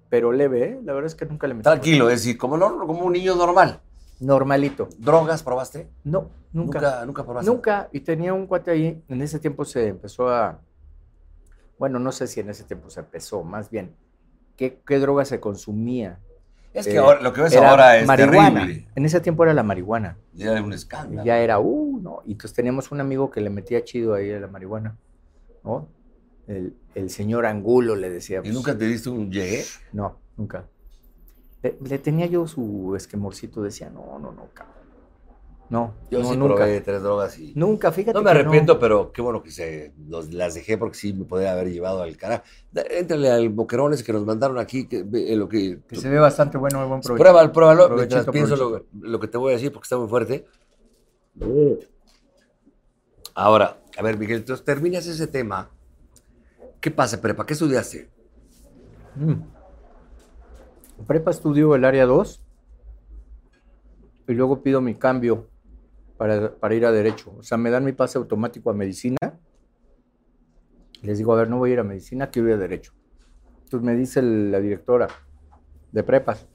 [0.09, 0.81] pero leve, ¿eh?
[0.85, 1.65] La verdad es que nunca le metí.
[1.65, 3.81] Tranquilo, es decir, como, no, como un niño normal.
[4.21, 4.89] Normalito.
[4.99, 5.89] ¿Drogas probaste?
[6.05, 6.79] No, nunca.
[6.81, 7.51] Nunca, nunca probaste.
[7.51, 7.89] Nunca.
[7.93, 9.03] Y tenía un cuate ahí.
[9.09, 10.59] En ese tiempo se empezó a.
[11.79, 13.95] Bueno, no sé si en ese tiempo se empezó, más bien.
[14.57, 16.19] ¿Qué, qué droga se consumía?
[16.73, 18.61] Es que Eh, ahora, lo que ves ahora es marihuana.
[18.61, 18.89] terrible.
[18.95, 20.17] En ese tiempo era la marihuana.
[20.33, 21.25] Ya era un escándalo.
[21.25, 22.23] ya era, uh, no.
[22.25, 24.97] Y entonces teníamos un amigo que le metía chido ahí a la marihuana,
[25.63, 25.89] ¿no?
[26.47, 28.39] El, el señor Angulo le decía.
[28.39, 29.65] ¿Y pues, nunca te diste un llegué?
[29.93, 30.69] No, nunca.
[31.63, 34.77] Le, le tenía yo su esquemorcito, decía, no, no, no, cabrón.
[35.69, 36.55] No, Yo no, sí nunca.
[36.55, 37.53] probé tres drogas y...
[37.57, 38.15] Nunca, fíjate.
[38.17, 41.25] No me que arrepiento, pero qué bueno que se los- las dejé porque sí me
[41.25, 42.45] podría haber llevado al carajo.
[42.73, 45.81] Éntrale al boquerón ese que nos mandaron aquí, que, ve- eh, lo que...
[45.89, 47.21] Que se ve bastante bueno, buen provecho.
[47.25, 50.09] Pruébalo, pruébalo, Provechito, mientras pienso lo, lo que te voy a decir porque está muy
[50.09, 50.47] fuerte.
[53.35, 55.71] Ahora, a ver, Miguel, entonces terminas ese tema.
[56.87, 57.45] ¿Qué pasa, prepa?
[57.45, 58.09] ¿Qué estudiaste?
[59.17, 59.43] Mm.
[61.05, 62.47] Prepa estudio el área 2
[64.29, 65.49] y luego pido mi cambio
[66.17, 67.35] para, ir a derecho.
[67.37, 69.17] O sea, me dan mi pase automático a medicina.
[71.03, 72.93] Les digo, a ver, no voy a ir a medicina, quiero ir a derecho.
[73.65, 75.09] Entonces me dice la directora
[75.91, 76.47] de prepas,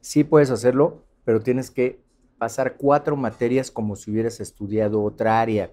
[0.00, 2.00] sí puedes hacerlo, pero tienes que
[2.38, 5.72] pasar cuatro materias como si hubieras estudiado otra área.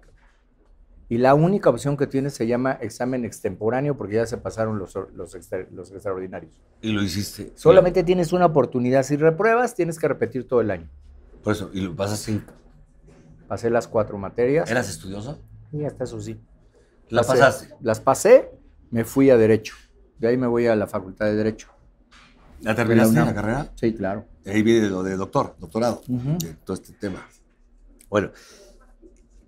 [1.09, 4.95] Y la única opción que tienes se llama examen extemporáneo porque ya se pasaron los,
[4.95, 6.53] or- los, extra- los extraordinarios.
[6.81, 7.53] Y lo hiciste.
[7.55, 9.03] Solamente tienes una oportunidad.
[9.03, 10.89] Si repruebas, tienes que repetir todo el año.
[11.43, 12.41] Por eso, y lo pasaste.
[13.47, 14.69] Pasé las cuatro materias.
[14.69, 15.39] ¿Eras estudioso?
[15.71, 16.37] Y hasta eso sí.
[17.09, 17.75] La Pasé- pasaste.
[17.81, 18.51] Las pasé,
[18.91, 19.75] me fui a Derecho.
[20.19, 21.69] De ahí me voy a la Facultad de Derecho.
[22.61, 23.71] ¿La terminaste la carrera?
[23.75, 24.25] Sí, claro.
[24.45, 27.25] Ahí viene lo de doctor, doctorado, de todo este tema.
[28.09, 28.31] Bueno,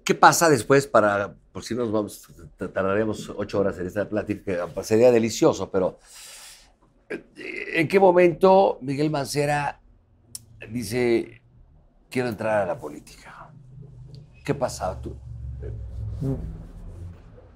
[0.04, 5.12] ¿qué pasa después para, por si nos vamos, tardaríamos ocho horas en esta plática, sería
[5.12, 5.98] delicioso, pero
[7.10, 7.24] eh,
[7.74, 9.80] ¿en qué momento Miguel Mancera
[10.70, 11.42] dice,
[12.10, 13.52] quiero entrar a la política?
[14.44, 15.16] ¿Qué pasaba tú?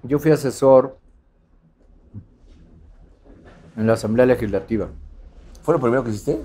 [0.03, 0.97] Yo fui asesor
[3.75, 4.89] en la Asamblea Legislativa.
[5.61, 6.41] ¿Fue lo primero que hiciste?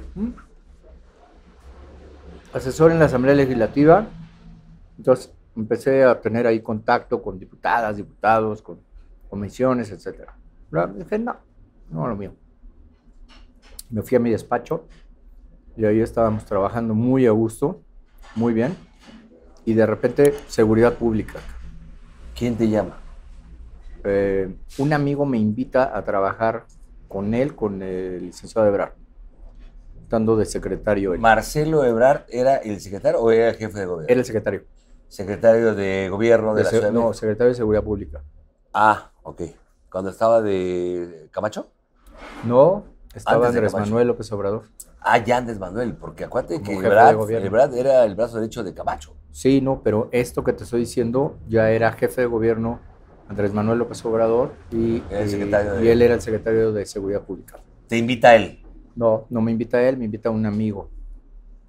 [2.52, 4.06] Asesor en la Asamblea Legislativa.
[4.96, 8.80] Entonces empecé a tener ahí contacto con diputadas, diputados, con
[9.28, 10.30] comisiones, etc.
[10.96, 11.36] Dije, no,
[11.90, 12.32] no lo mío.
[13.90, 14.86] Me fui a mi despacho
[15.76, 17.80] y ahí estábamos trabajando muy a gusto,
[18.34, 18.76] muy bien.
[19.64, 21.40] Y de repente, seguridad pública.
[22.36, 22.98] ¿Quién te llama?
[24.04, 26.66] Eh, un amigo me invita a trabajar
[27.08, 28.92] con él, con el licenciado Ebrard,
[30.02, 31.20] estando de secretario él.
[31.20, 34.08] ¿Marcelo Ebrard era el secretario o era el jefe de gobierno?
[34.08, 34.64] Era el secretario.
[35.08, 38.22] Secretario de gobierno de, De la Ciudad no, secretario de Seguridad Pública.
[38.72, 39.42] Ah, ok.
[39.90, 41.68] Cuando estaba de Camacho.
[42.44, 43.72] No, estaba Antes Andrés.
[43.72, 44.64] Manuel López Obrador.
[45.00, 47.46] Ah, ya Andrés Manuel, porque acuérdate que Como de Ebrard, gobierno.
[47.46, 49.14] Ebrard era el brazo derecho de Camacho.
[49.30, 52.80] Sí, no, pero esto que te estoy diciendo ya era jefe de gobierno
[53.28, 57.22] Andrés Manuel López Obrador y, el secretario de- y él era el secretario de Seguridad
[57.22, 57.58] Pública.
[57.86, 58.62] Te invita él.
[58.96, 60.90] No, no me invita a él, me invita a un amigo.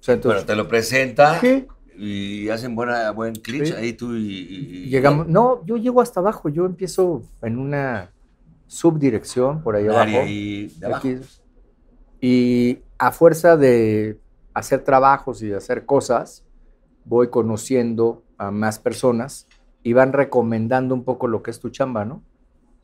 [0.00, 1.68] O sea, entonces, Bueno, te lo presenta Sí.
[2.02, 3.72] Y hacen buena, buen clic Sí.
[3.74, 8.10] ahí tú y, y- y- llegamos, no, yo llego hasta abajo, yo empiezo en una
[8.66, 10.10] subdirección por ahí abajo.
[10.10, 11.08] de abajo.
[11.08, 11.16] Aquí.
[12.20, 14.18] Y a fuerza de
[14.54, 16.44] hacer trabajos y de hacer cosas,
[17.04, 19.46] voy conociendo a más personas
[19.82, 22.22] y van recomendando un poco lo que es tu chamba, ¿no?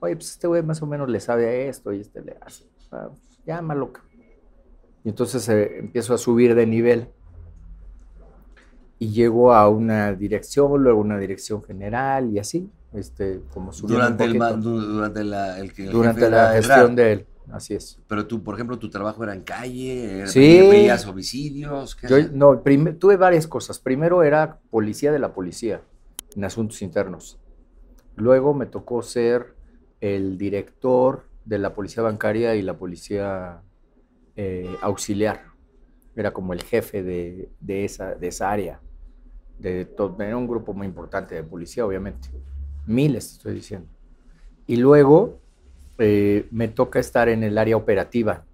[0.01, 2.65] Oye, pues este güey más o menos le sabe a esto y este le hace.
[2.91, 3.93] Ah, pues, llámalo.
[3.93, 4.03] ca-".
[5.05, 7.09] Y entonces eh, empiezo a subir de nivel.
[8.99, 14.39] Y llego a una dirección, luego una dirección general y así, este, como Durante, el,
[14.39, 17.27] durante la, el durante la gestión de él.
[17.53, 17.99] Así es.
[18.09, 20.59] Pero tú, por ejemplo, tu trabajo era en calle, era- Sí.
[20.61, 21.95] veías homicidios.
[21.95, 22.59] ¿qué Yo, no,
[22.99, 23.79] tuve varias cosas.
[23.79, 25.81] Primero era policía de la policía
[26.35, 27.39] en asuntos internos.
[28.17, 29.55] Luego me tocó ser
[30.01, 33.61] el director de la policía bancaria y la policía
[34.37, 35.45] eh, auxiliar.
[36.17, 38.81] Era como el jefe de, de esa, de esa área.
[39.59, 39.89] De
[40.19, 42.29] era un grupo muy importante de policía, obviamente.
[42.87, 43.89] Miles, estoy diciendo.
[44.67, 45.41] Y luego
[45.99, 48.45] eh, me toca estar en el área operativa,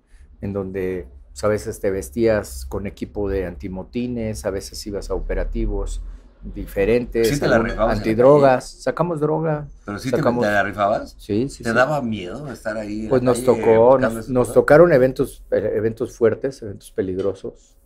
[0.40, 5.14] en donde pues, a veces te vestías con equipo de antimotines, a veces ibas a
[5.14, 6.02] operativos
[6.42, 7.56] diferentes, Sí te la
[7.88, 9.66] antidrogas, sacamos droga.
[9.84, 11.14] Pero sí te, sacamos- te la rifabas.
[11.18, 11.76] Sí, sí, ¿Te sí.
[11.76, 13.06] daba miedo estar ahí?
[13.08, 17.76] Pues nos calle tocó, nos, tocaron eventos, eh, eventos fuertes, eventos peligrosos,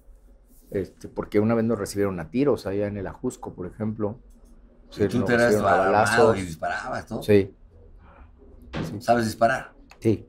[0.71, 4.19] este, porque una vez nos recibieron a tiros allá en el Ajusco, por ejemplo.
[4.91, 7.23] Sí, tú te eras y disparabas, ¿no?
[7.23, 7.51] Sí,
[9.01, 9.73] ¿Sabes disparar?
[10.01, 10.27] sí,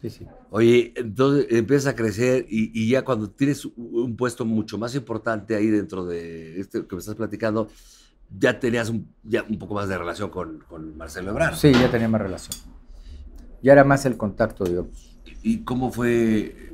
[0.00, 0.26] sí, sí.
[0.50, 4.94] Oye, entonces empiezas a crecer y, y ya cuando tienes un- un puesto mucho más
[4.94, 7.68] importante ahí dentro de este que me estás platicando,
[8.36, 11.54] ya tenías un, ya un poco más de relación con, con Marcelo Ebrard.
[11.54, 12.56] Sí, ya tenía más relación.
[13.62, 15.18] Ya era más el contacto, digamos.
[15.42, 16.72] ¿Y cómo fue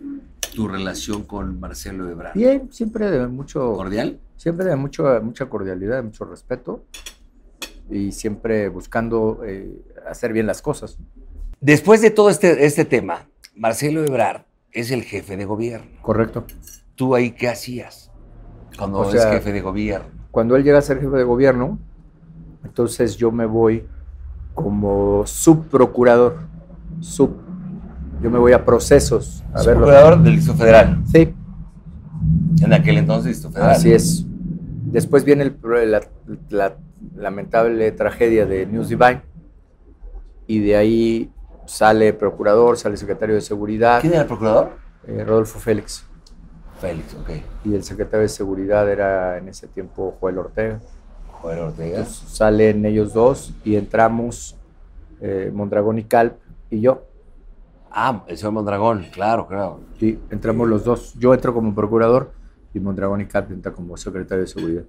[0.56, 2.34] tu relación con Marcelo Ebrard?
[2.34, 4.18] Bien, siempre de mucho, ¿Cordial?
[4.36, 6.82] siempre de mucho, mucha cordialidad, de mucho respeto
[7.90, 10.96] y siempre buscando eh, hacer bien las cosas.
[11.60, 15.90] Después de todo este, este tema, Marcelo Ebrard es el jefe de gobierno.
[16.00, 16.46] Correcto.
[16.94, 18.10] ¿Tú ahí qué hacías
[18.78, 20.08] cuando O es sea, jefe de gobierno?
[20.30, 21.78] Cuando él llega a ser jefe de gobierno,
[22.64, 23.86] entonces yo me voy
[24.54, 26.38] como subprocurador.
[27.00, 27.45] Sub.
[28.22, 29.44] Yo me voy a procesos.
[29.52, 31.02] A ver lo- Procurador del Distrito Federal.
[31.10, 31.34] Sí,
[32.62, 33.72] En aquel entonces, Distrito Federal.
[33.76, 34.24] así es.
[34.90, 36.00] Después viene el la,
[36.50, 36.76] la
[37.14, 39.22] lamentable tragedia de News Divine.
[40.46, 41.30] Y de ahí
[41.66, 44.70] sale procurador, sale secretario de seguridad, ¿Quién era el procurador?
[45.06, 46.04] eh, Rodolfo Félix.
[46.80, 47.30] Félix, ok.
[47.64, 50.80] y el secretario de seguridad era en ese tiempo Joel Ortega.
[51.32, 51.98] Joder Ortega.
[51.98, 54.56] Entonces, salen ellos dos y entramos
[55.20, 56.34] eh, Mondragón y Calp
[56.70, 57.02] y yo.
[57.98, 59.80] Ah, el señor Mondragón, claro, claro.
[59.98, 61.14] Sí, entramos los dos.
[61.18, 62.30] Yo entro como procurador
[62.74, 64.82] y Mondragón y Calp entra como secretario de seguridad.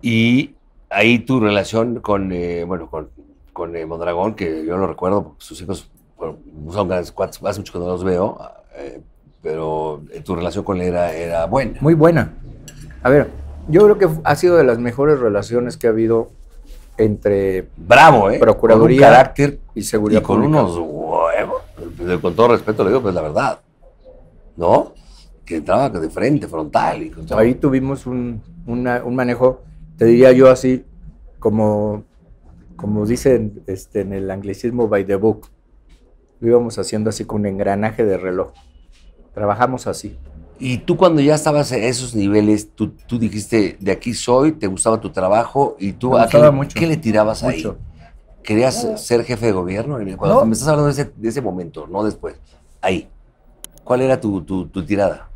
[0.00, 0.54] Y
[0.88, 3.08] ahí tu relación con, eh, bueno, con,
[3.52, 6.36] con eh, Mondragón, que yo lo recuerdo, porque sus hijos bueno,
[6.70, 8.38] son grandes cuates, hace mucho que no los veo,
[8.76, 9.00] eh,
[9.42, 11.76] pero eh, tu relación con él era, era buena.
[11.80, 12.34] Muy buena.
[13.02, 13.30] A ver,
[13.66, 16.30] yo creo que ha sido de las mejores relaciones que ha habido
[16.98, 18.38] entre Bravo, ¿eh?
[18.38, 20.60] Procuraduría Con un carácter y seguridad y con pública.
[20.62, 20.78] unos
[22.20, 23.60] Con todo respeto le digo, pues la verdad.
[24.56, 24.92] ¿No?
[25.44, 27.02] Que entraba de frente, frontal.
[27.02, 27.38] Y con todo.
[27.38, 29.62] Ahí tuvimos un, una- un manejo,
[29.96, 30.84] te diría yo así,
[31.38, 32.04] como,
[32.76, 35.48] como dicen este, en el anglicismo by the book.
[36.40, 38.52] Lo íbamos haciendo así con un engranaje de reloj.
[39.34, 40.16] Trabajamos así.
[40.58, 44.66] Y tú cuando ya estabas a esos niveles, tú, tú dijiste, de aquí soy, te
[44.66, 46.78] gustaba tu trabajo y tú Me ¿a qué, mucho.
[46.78, 47.62] qué le tirabas ahí?
[48.46, 49.98] ¿Querías ser jefe de gobierno?
[50.16, 50.46] Cuando No.
[50.46, 52.36] me estás hablando de ese, de ese momento, no después.
[52.80, 53.08] Ahí.
[53.82, 55.28] ¿Cuál era tu, tu- tu tirada?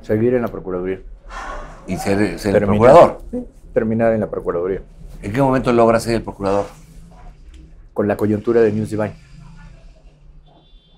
[0.00, 1.02] Seguir en la Procuraduría.
[1.86, 2.68] Y ser, ser Terminar.
[2.68, 3.18] procurador.
[3.30, 3.44] Sí,
[3.74, 4.80] terminar en la Procuraduría.
[5.20, 6.64] ¿En qué momento logras ser el procurador?
[7.92, 9.14] Con la coyuntura de News Divine.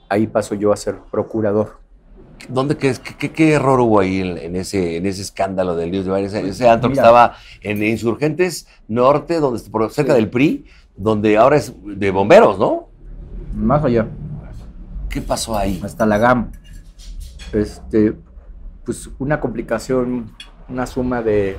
[0.09, 1.79] Ahí paso yo a ser procurador.
[2.49, 5.91] ¿Dónde, qué, qué- qué- qué error hubo ahí en, en ese, en ese escándalo del
[5.91, 6.29] Dios de Baile?
[6.29, 10.65] Ese, ese antro que estaba en Insurgentes Norte, donde, por cerca del PRI,
[10.97, 12.89] donde ahora es de bomberos, ¿no?
[13.55, 14.07] Más allá.
[15.11, 15.81] ¿Qué pasó ahí?
[15.83, 16.53] hasta la GAM.
[17.53, 18.15] Este,
[18.85, 20.33] pues una complicación,
[20.69, 21.57] una suma de,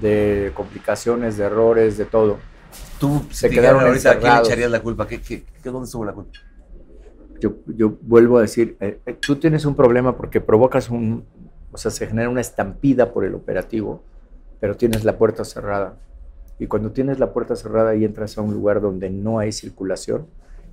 [0.00, 2.38] de complicaciones, de errores, de todo.
[2.98, 5.06] Tú Se quedaron ahorita, ¿a quién le echarías la culpa?
[5.06, 6.38] ¿Qué, qué, qué- dónde estuvo la culpa?
[7.42, 11.24] Yo, yo vuelvo a decir, eh, eh, tú tienes un problema porque provocas un,
[11.72, 14.00] o sea, se genera una estampida por el operativo,
[14.60, 15.96] pero tienes la puerta cerrada.
[16.60, 20.26] Y cuando tienes la puerta cerrada y entras a un lugar donde no hay circulación,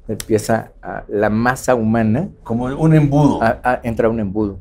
[0.08, 3.42] empieza a- la masa humana Como un embudo.
[3.42, 4.60] a- a- entra un embudo.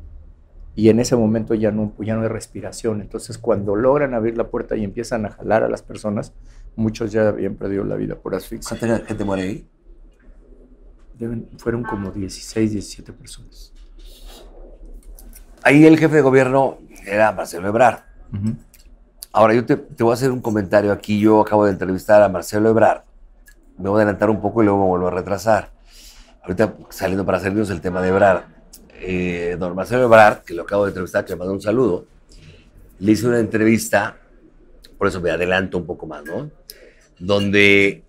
[0.75, 3.01] Y en ese momento ya no, ya no hay respiración.
[3.01, 6.33] Entonces, cuando logran abrir la puerta y empiezan a jalar a las personas,
[6.75, 8.75] muchos ya habían perdido la vida por asfixia.
[8.79, 9.67] ¿Cuánta gente muere ahí?
[11.19, 13.73] Deben- fueron como 16, 17 personas.
[15.63, 17.99] Ahí el jefe de gobierno era Marcelo Ebrard.
[19.31, 21.19] Ahora, yo te, te voy a hacer un comentario aquí.
[21.19, 23.01] Yo acabo de entrevistar a Marcelo Ebrard.
[23.77, 25.71] Me voy a adelantar un poco y luego me vuelvo a retrasar.
[26.41, 28.43] Ahorita saliendo para servirnos el tema de Ebrard.
[29.01, 32.05] Eh, don Marcelo Ebrard, que lo acabo de entrevistar, que me mandó un saludo,
[32.99, 34.17] le hice una entrevista,
[34.97, 36.49] por eso me adelanto un poco más, ¿no?
[37.17, 38.03] Donde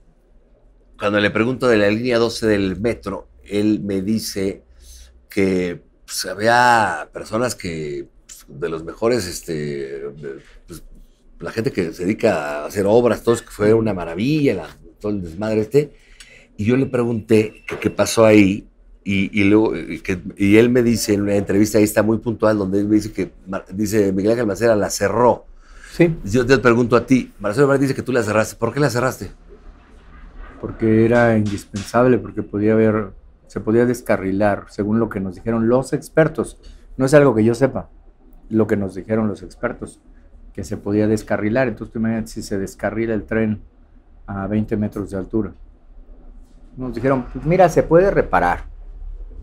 [1.00, 4.62] cuando le pregunto de la línea 12 del metro, él me dice
[5.28, 10.02] que pues, había personas que, pues, de los mejores, este,
[10.66, 10.82] pues,
[11.40, 15.12] la gente que se dedica a hacer obras, todos, que fue una maravilla, la- todo
[15.12, 15.92] el desmadre este.
[16.58, 18.66] Y yo le pregunté qué pasó ahí.
[19.02, 22.18] Y, y luego, y que- y él me dice en una entrevista, ahí está muy
[22.18, 23.30] puntual, donde él me dice que,
[23.72, 25.46] dice Miguel Ángel Macera la cerró.
[25.96, 28.56] Sí, Yo te pregunto a ti, Marcelo Ebrard dice que tú la cerraste.
[28.56, 29.30] ¿Por qué la cerraste?
[30.60, 33.12] Porque era indispensable, porque podía haber,
[33.46, 36.58] se podía descarrilar, según lo que nos dijeron los expertos.
[36.96, 37.88] No es algo que yo sepa,
[38.48, 40.00] lo que nos dijeron los expertos,
[40.52, 41.68] que se podía descarrilar.
[41.68, 43.62] Entonces, tú imagínate si se descarrila el tren
[44.26, 45.52] a 20 metros de altura.
[46.76, 48.64] Nos dijeron, pues mira, se puede reparar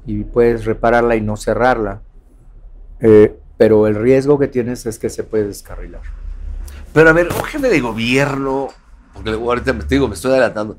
[0.05, 2.01] y puedes repararla y no cerrarla,
[2.99, 6.01] Eh, pero el riesgo que tienes es que se puede descarrilar.
[6.93, 8.69] Pero a ver, un jefe de gobierno,
[9.13, 10.77] porque ahorita me, digo, me estoy adelantando.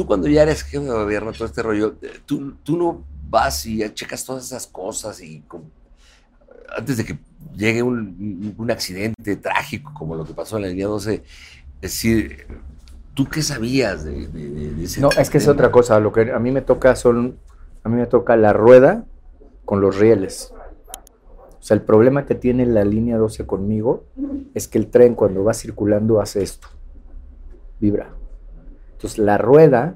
[0.00, 3.66] Tú cuando ya eres jefe de gobierno, todo este rollo, eh, tú, tú no vas
[3.66, 5.70] y checas todas esas cosas y con-
[6.74, 7.18] antes de que
[7.54, 11.22] llegue un, un accidente trágico como lo que pasó en la línea 12, es
[11.82, 12.46] decir,
[13.12, 16.00] ¿tú qué sabías de, de- de- ese No, es que es otra cosa.
[16.00, 17.36] Lo que a mí me toca son,
[17.84, 19.04] a mí me toca la rueda
[19.66, 20.50] con los rieles.
[20.54, 24.04] O sea, el problema que tiene la línea 12 conmigo
[24.54, 26.68] es que el tren cuando va circulando hace esto,
[27.80, 28.14] vibra.
[29.00, 29.94] Entonces la rueda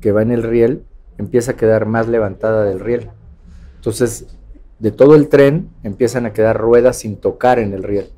[0.00, 0.82] que va en el riel
[1.18, 3.10] empieza a quedar más levantada del riel.
[3.76, 4.26] Entonces,
[4.80, 8.08] de todo el tren empiezan a quedar ruedas sin tocar en el riel.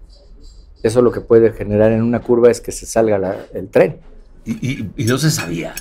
[0.83, 3.99] Eso lo que puede generar en una curva es que se salga la- el tren.
[4.47, 5.75] Y, y- y no se sabía.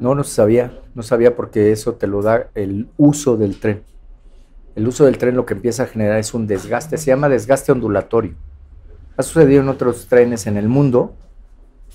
[0.00, 3.82] No, no sabía, no sabía porque eso te lo da el uso del tren.
[4.76, 7.70] El uso del tren lo que empieza a generar es un desgaste, se llama desgaste
[7.70, 8.34] ondulatorio.
[9.18, 11.14] Ha sucedido en otros trenes en el mundo,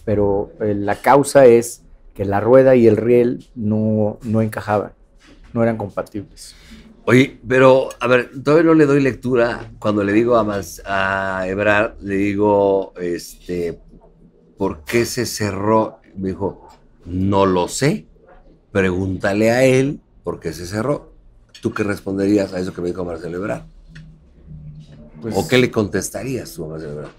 [0.07, 1.81] pero eh, la causa es
[2.13, 4.93] que la rueda y el riel no, no encajaban,
[5.51, 6.55] no eran compatibles.
[7.03, 9.69] Oye, pero, a ver, todavía no le doy lectura.
[9.79, 13.79] Cuando le digo a, Mas- a Ebrard, le digo, este,
[14.57, 15.99] ¿por qué se cerró?
[16.15, 16.65] Me dijo,
[17.05, 18.05] no lo sé.
[18.71, 21.11] Pregúntale a él por qué se cerró.
[21.61, 23.63] ¿Tú qué responderías a eso que me dijo Marcelo Ebrard?
[25.21, 27.11] Pues, ¿O qué le contestarías tú a Marcelo Ebrard?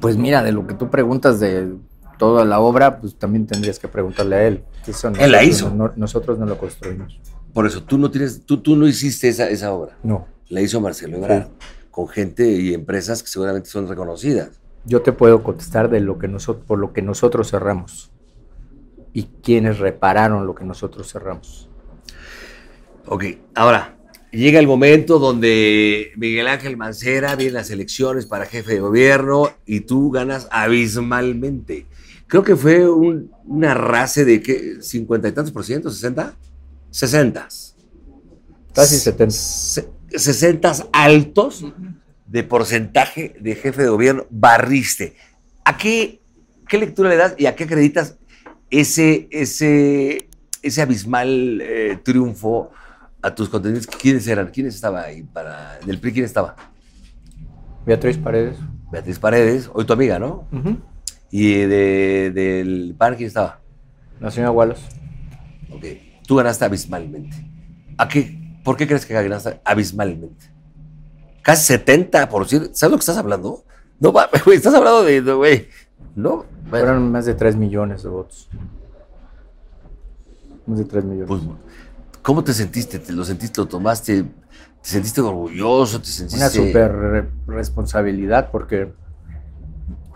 [0.00, 1.74] pues mira, de lo que tú preguntas de
[2.18, 4.64] toda la obra, pues también tendrías que preguntarle a él.
[4.86, 5.70] Eso Él la hizo.
[5.70, 7.18] no- nosotros no lo construimos.
[7.52, 9.96] Por eso, tú no tienes, tú, tú no hiciste esa, esa obra.
[10.02, 10.26] No.
[10.48, 11.48] La hizo Marcelo Ebrard,
[11.90, 14.50] con gente y empresas que seguramente son reconocidas.
[14.84, 18.10] Yo te puedo contestar de lo que nosotros, por lo que nosotros cerramos
[19.12, 21.70] y quienes repararon lo que nosotros cerramos.
[23.06, 23.24] Ok,
[23.54, 23.96] ahora,
[24.32, 29.80] llega el momento donde Miguel Ángel Mancera viene las elecciones para jefe de gobierno y
[29.80, 31.86] tú ganas abismalmente.
[32.34, 34.78] Creo que fue un, un arrase de ¿qué?
[34.80, 36.34] cincuenta y tantos por ciento, sesenta,
[36.90, 37.76] sesentas.
[38.74, 39.30] Casi 70.
[39.32, 41.64] Se- sesentas altos
[42.26, 45.14] de porcentaje de jefe de gobierno barriste.
[45.64, 46.22] ¿A qué,
[46.66, 48.16] qué lectura le das y a qué acreditas
[48.68, 50.28] ese, ese,
[50.60, 52.72] ese abismal eh, triunfo
[53.22, 53.86] a tus contendientes?
[53.96, 54.48] ¿Quiénes eran?
[54.48, 55.22] ¿Quiénes estaba ahí?
[55.22, 56.56] Para, ¿Del PRI quién estaba?
[57.86, 58.56] Beatriz Paredes.
[58.90, 60.48] Beatriz Paredes, hoy tu amiga, ¿no?
[61.36, 63.58] ¿Y de- del PAN quién estaba?
[64.20, 64.82] La señora Wallace.
[65.72, 65.84] Ok,
[66.28, 67.36] tú ganaste abismalmente.
[67.98, 68.40] ¿A qué?
[68.62, 70.46] ¿Por qué crees que ganaste abismalmente?
[71.42, 72.70] Casi 70%.
[72.72, 73.64] ¿Sabes lo que estás hablando?
[73.98, 74.12] No,
[74.44, 75.68] güey, estás hablando de, güey,
[76.14, 76.44] no.
[76.70, 78.48] Fueron más de 3 millones de votos.
[80.66, 81.26] Más de 3 millones.
[81.28, 81.40] pues,
[82.22, 83.00] ¿cómo te sentiste?
[83.00, 84.22] ¿Te lo sentiste, lo tomaste?
[84.22, 86.00] ¿Te sentiste orgulloso?
[86.00, 86.38] ¿Te sentiste...?
[86.38, 88.92] Una super re- responsabilidad porque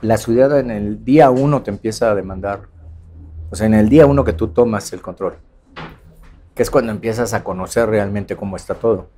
[0.00, 2.68] la ciudad en el día uno te empieza a demandar.
[3.50, 5.38] O sea, en el día uno que tú tomas el control.
[6.54, 9.10] Que es cuando empiezas a conocer realmente cómo está todo.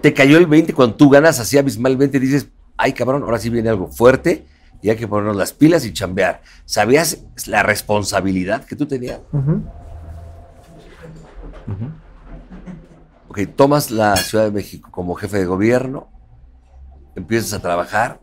[0.00, 3.68] Te cayó el 20 cuando tú ganas así abismalmente dices, ay cabrón, ahora sí viene
[3.68, 4.46] algo fuerte
[4.82, 6.42] y hay que ponernos las pilas y chambear.
[6.64, 9.20] ¿Sabías la responsabilidad que tú tenías?
[13.28, 16.08] Ok, tomas la Ciudad de México como jefe de gobierno,
[17.14, 18.20] empiezas a trabajar,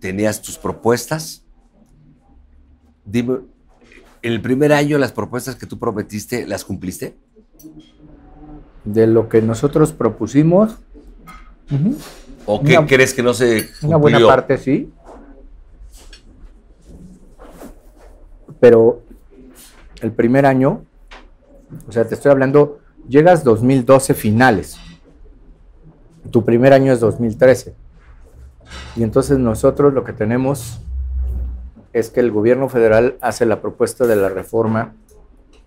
[0.00, 1.42] tenías tus propuestas.
[3.04, 3.38] Dime,
[4.22, 7.16] ¿en el primer año las propuestas que tú prometiste las cumpliste?
[8.84, 10.76] De lo que nosotros propusimos,
[12.48, 14.28] ¿O qué Una- crees que no se una buena cumplió?
[14.28, 14.92] parte sí.
[18.60, 19.02] Pero
[20.00, 20.84] el primer año,
[21.88, 22.78] o sea, te estoy hablando,
[23.08, 24.76] llegas 2012 finales.
[26.30, 27.74] Tu primer año es 2013.
[28.96, 30.80] Y entonces nosotros lo que tenemos
[31.92, 34.94] es que el gobierno federal hace la propuesta de la reforma,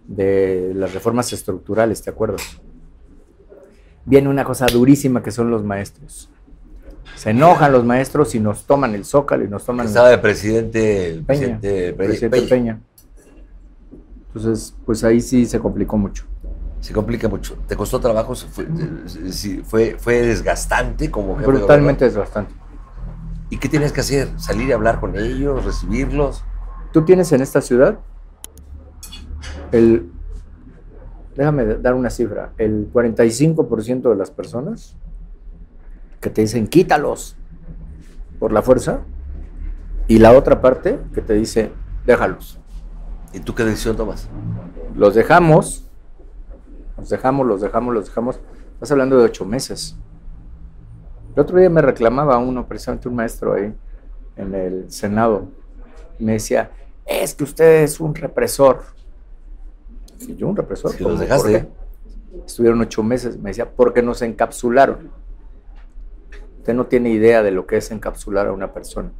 [0.07, 2.41] de las reformas estructurales, ¿te acuerdas?
[4.05, 6.29] Viene una cosa durísima que son los maestros.
[7.15, 10.17] Se enojan los maestros y nos toman el zócalo y nos toman el- Estaba de
[10.19, 12.49] presidente el Peña, presidente, presidente Peña.
[12.49, 12.79] Peña.
[14.27, 16.23] Entonces, pues ahí sí se complicó mucho.
[16.79, 17.57] Se complica mucho.
[17.67, 18.35] ¿Te costó trabajo?
[18.35, 18.65] ¿Fue,
[19.65, 22.53] fue, fue desgastante como Brutalmente desgastante.
[23.49, 24.29] ¿Y qué tienes que hacer?
[24.39, 25.65] ¿Salir y hablar con ellos?
[25.65, 26.43] ¿Recibirlos?
[26.91, 27.99] Tú tienes en esta ciudad
[29.71, 30.11] el,
[31.35, 34.95] déjame dar una cifra, el 45% de las personas
[36.19, 37.37] que te dicen quítalos
[38.39, 39.01] por la fuerza
[40.07, 41.71] y la otra parte que te dice
[42.05, 42.59] déjalos.
[43.33, 44.27] ¿Y tú qué decisión tomas?
[44.95, 45.87] Los dejamos,
[46.97, 48.39] los dejamos, los dejamos, los dejamos.
[48.73, 49.95] Estás hablando de ocho meses.
[51.35, 53.73] El otro día me reclamaba uno, precisamente un maestro ahí
[54.35, 55.47] en el Senado.
[56.17, 56.71] Me decía,
[57.05, 58.83] es que usted es un represor.
[60.19, 60.91] Y yo un represor.
[60.91, 61.51] Si los ¿Por dejaste.
[61.51, 61.67] qué?
[62.45, 63.37] Estuvieron ocho meses.
[63.37, 65.11] Me decía, porque nos encapsularon.
[66.57, 69.11] Usted no tiene idea de lo que es encapsular a una persona.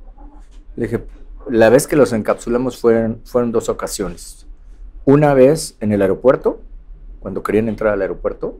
[0.76, 1.06] Le dije,
[1.50, 4.46] la vez que los encapsulamos fueron, fueron dos ocasiones.
[5.06, 6.62] Una vez en el aeropuerto,
[7.20, 8.58] cuando querían entrar al aeropuerto,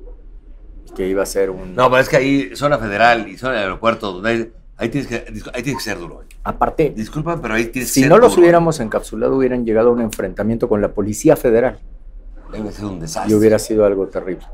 [0.96, 1.76] que iba a ser un...
[1.76, 5.08] No, pero es que ahí, zona federal y zona del aeropuerto, donde hay- ahí, tienes
[5.08, 5.16] que,
[5.54, 6.22] ahí tienes que ser duro.
[6.44, 8.42] Aparte, Disculpa, pero ahí tienes que si ser no los duro.
[8.42, 11.80] hubiéramos encapsulado, hubieran llegado a un enfrentamiento con la Policía Federal
[12.52, 13.32] Debe ser un desastre.
[13.32, 14.46] y hubiera sido algo terrible.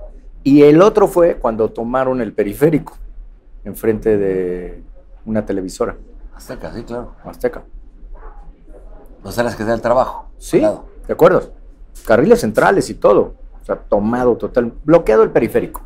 [0.44, 2.98] Y el otro fue cuando tomaron el periférico
[3.64, 4.84] enfrente de
[5.26, 5.96] una televisora,
[6.36, 7.14] acá, sí, claro.
[7.24, 7.64] Azteca.
[9.24, 10.28] No sabes que da el trabajo.
[10.38, 10.60] Sí.
[10.60, 11.54] ¿de acuerdo?
[12.06, 13.34] Carriles centrales y todo.
[13.62, 15.82] O sea, tomado total, bloqueado el periférico.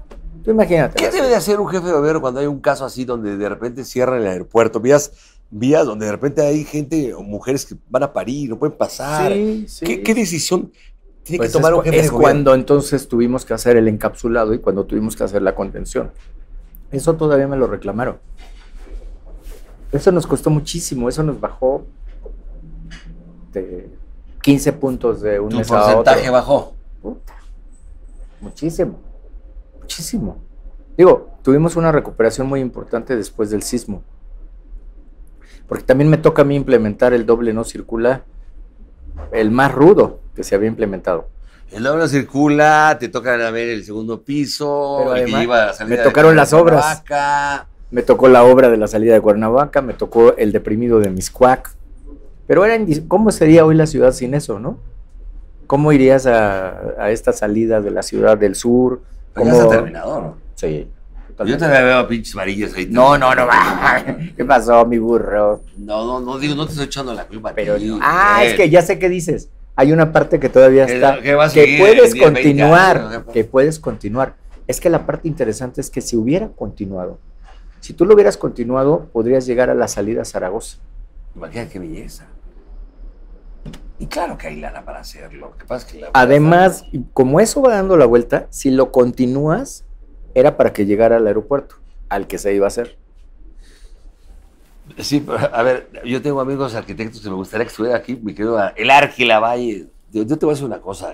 [0.49, 0.95] Tú imagínate.
[0.95, 3.47] ¿Qué debe de hacer un jefe de gobierno cuando hay un caso así donde de
[3.47, 4.79] repente cierran el aeropuerto?
[4.79, 5.11] Vías,
[5.51, 9.31] vías donde de repente hay gente o mujeres que van a parir, no pueden pasar.
[9.31, 9.85] Sí, sí.
[9.85, 10.71] ¿Qué, qué decisión
[11.21, 12.23] Tiene Pues que tomar es, un jefe de es gobierno.
[12.33, 16.09] cuando entonces tuvimos que hacer el encapsulado y cuando tuvimos que hacer la contención.
[16.89, 18.17] Eso todavía me lo reclamaron.
[19.91, 21.85] Eso nos costó muchísimo, eso nos bajó
[23.53, 23.87] de
[24.41, 25.95] 15 puntos de un Tu mes a otro.
[26.03, 26.73] porcentaje bajó.
[27.03, 27.35] Puta,
[28.41, 28.99] muchísimo,
[29.89, 30.37] muchísimo.
[30.95, 34.03] Digo, tuvimos una recuperación muy importante después del sismo.
[35.67, 38.23] Porque también me toca a mí implementar el doble no circula,
[39.31, 41.29] el más rudo que se había implementado.
[41.71, 45.85] El doble circula, te toca a ver el segundo piso, el que lleva a la
[45.85, 47.03] me de tocaron las obras.
[47.89, 51.71] Me tocó la obra de la salida de Cuernavaca, me tocó el deprimido de Miscuac.
[52.45, 54.77] Pero era ¿cómo sería hoy la ciudad sin eso, no?
[55.65, 59.01] ¿Cómo irías a, a esta salida de la ciudad del sur?
[59.35, 60.37] Ya ¿Cómo- está terminado, ¿no?
[60.55, 60.87] Sí.
[61.45, 62.87] Yo todavía veo pinches varillas ahí.
[62.91, 63.47] No, no, no.
[64.35, 65.61] ¿Qué pasó, mi burro?
[65.77, 67.53] No, no, no digo, no te estoy echando la culpa.
[67.55, 67.99] Pero no.
[68.01, 69.49] Ah, es que ya sé qué dices.
[69.77, 71.15] Hay una parte que todavía está.
[71.21, 72.97] que Que puedes en 10, 20 continuar.
[72.97, 73.31] años, ¿no?
[73.31, 74.35] Que puedes continuar.
[74.67, 77.17] Es que la parte interesante es que si hubiera continuado,
[77.79, 80.77] si tú lo hubieras continuado, podrías llegar a la salida a Zaragoza.
[81.35, 82.25] Imagina qué belleza.
[83.99, 85.49] Y claro que hay lana para hacerlo.
[85.49, 88.91] Lo que pasa es que la- Además, como eso va dando la vuelta, si lo
[88.91, 89.83] continúas,
[90.35, 91.75] era para que llegara al aeropuerto,
[92.07, 92.97] al que se iba a hacer.
[94.97, 98.33] Sí, pero, a ver, yo tengo amigos arquitectos que me gustaría que estuviera aquí, mi
[98.33, 99.87] querido el Árgila Valle.
[100.11, 101.13] Yo, yo te voy a decir una cosa.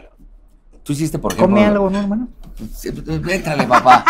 [0.84, 1.56] Tú hiciste, por ejemplo.
[1.56, 2.28] Come algo, ¿no, hermano?
[2.74, 2.90] Sí,
[3.30, 4.06] Éntrale, papá.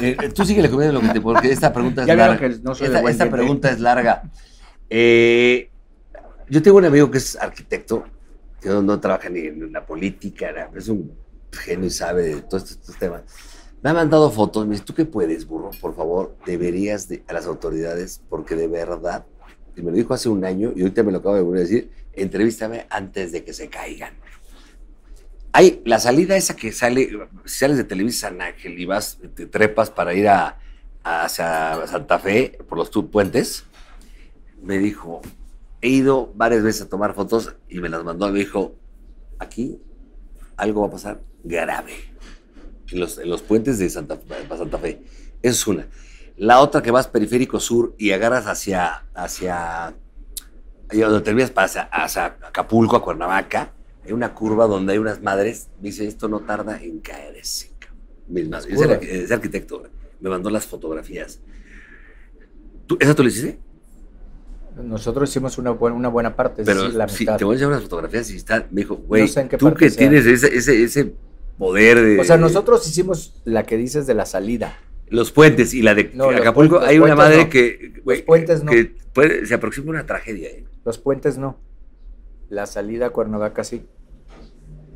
[0.00, 1.20] Eh, eh, tú síguele comiendo lo que te.
[1.20, 2.38] Porque esta pregunta es Ya larga.
[2.38, 4.22] que no soy de esta buen esta pregunta es larga.
[4.88, 5.70] Eh,
[6.48, 8.04] yo tengo un amigo que es arquitecto,
[8.60, 11.12] que no, trabaja ni en la política, es un
[11.52, 13.22] genio y sabe de todos estos, temas.
[13.82, 15.70] Me ha mandado fotos, me dice, ¿tú qué puedes, burro?
[15.80, 19.26] Por favor, deberías de, a las autoridades, porque de verdad,
[19.76, 21.64] y me lo dijo hace un año, y ahorita me lo acabo de volver a
[21.64, 24.14] decir, entrevístame antes de que se caigan.
[25.52, 27.10] Hay la salida esa que sale,
[27.44, 30.58] si sales de Televisa San Ángel y vas, te trepas para ir a,
[31.04, 33.64] hacia Santa Fe por los puentes,
[34.62, 35.20] me dijo,
[35.84, 38.74] he ido varias veces a tomar fotos y me las mandó, me dijo,
[39.38, 39.78] aquí
[40.56, 41.92] algo va a pasar grave
[42.90, 45.02] en los, en los puentes de Santa, Fe.
[45.42, 45.86] Esa es una.
[46.38, 51.82] La otra que vas periférico sur y agarras hacia, hacia, ahí donde terminas para hacia,
[51.82, 53.74] hacia Acapulco, a Cuernavaca,
[54.06, 57.72] hay una curva donde hay unas madres, me dice, esto no tarda en caerse.
[57.78, 57.98] cabrón".
[58.28, 58.74] Mis madres.
[59.02, 59.82] Es, arquitecto,
[60.18, 61.40] me mandó las fotografías.
[62.86, 63.58] ¿Tú, ¿Esa tú le hiciste?
[64.82, 67.36] Nosotros hicimos una buena, una buena parte, Pero la sí, mitad.
[67.38, 69.88] te voy a enseñar unas fotografías y está, me dijo, güey, No sé tú que
[69.90, 69.98] sea.
[69.98, 71.14] tienes ese, ese, ese
[71.58, 72.18] poder de...
[72.20, 74.76] O sea, nosotros hicimos la que dices de la salida.
[75.08, 77.50] Los puentes y la de No, los Acapulco, puentes- hay los una madre no.
[77.50, 78.72] que, güey, puentes no.
[78.72, 80.48] que puede- se aproxima una tragedia.
[80.48, 80.64] ¿eh?
[80.84, 81.56] Los puentes no.
[82.48, 83.82] La salida a Cuernavaca sí.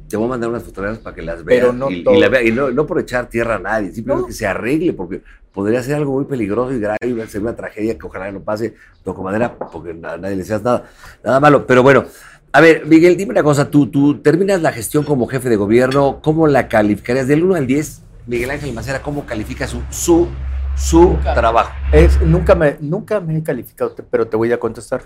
[0.08, 1.60] Te voy a mandar unas fotografías para que las veas.
[1.60, 2.14] Pero no y, y todo.
[2.18, 4.26] la vea- y no, no por echar tierra a nadie, simplemente No.
[4.28, 7.40] que se arregle, porque podría ser algo muy peligroso y grave, y va a ser
[7.42, 10.84] una tragedia que ojalá no pase, toco madera, porque a nadie le deseas nada,
[11.24, 11.66] nada malo.
[11.66, 12.04] Pero bueno,
[12.52, 16.20] a ver, Miguel, dime una cosa, tú, tú terminas la gestión como jefe de gobierno,
[16.22, 17.26] ¿cómo la calificarías?
[17.28, 20.28] Del 1 al 10, Miguel Ángel Macera, ¿cómo califica su, su,
[20.76, 21.72] su trabajo?
[21.92, 25.02] Es- nunca, me, nunca me he calificado, pero te voy a contestar.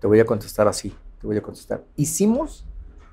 [0.00, 0.92] Te voy a contestar así.
[1.20, 1.82] Te voy a contestar.
[1.96, 2.65] Hicimos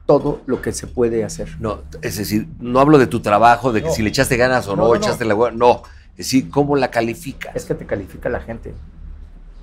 [0.05, 1.49] todo lo que se puede hacer.
[1.59, 3.93] No, es decir, no hablo de tu trabajo, de que No.
[3.93, 5.83] si le echaste ganas o no, echaste la hueá, no.
[6.11, 7.55] Es decir, ¿cómo la calificas?
[7.55, 8.73] Es que te califica la gente.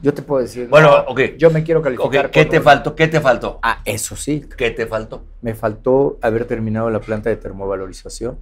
[0.03, 0.67] Yo te puedo decir.
[0.69, 1.21] Bueno, no, ok.
[1.37, 2.31] Yo me quiero calificar.
[2.31, 2.95] ¿Qué con te faltó?
[2.97, 3.59] ¿Qué te faltó?
[3.63, 4.45] Ah, eso sí.
[4.57, 5.25] ¿Qué te faltó?
[5.43, 8.39] Me faltó haber terminado la planta de termovalorización.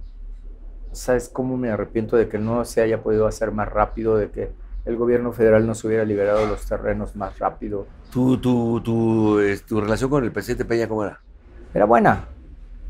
[0.93, 4.51] ¿Sabes cómo me arrepiento de que no se haya podido hacer más rápido, de que
[4.85, 7.85] el gobierno federal nos hubiera liberado los terrenos más rápido?
[8.11, 11.19] ¿Tu, tu, tu, tu relación con el presidente Peña cómo era?
[11.73, 12.25] Era buena,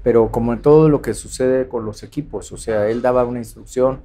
[0.04, 3.40] pero como en todo lo que sucede con los equipos, o sea, él daba una
[3.40, 4.02] instrucción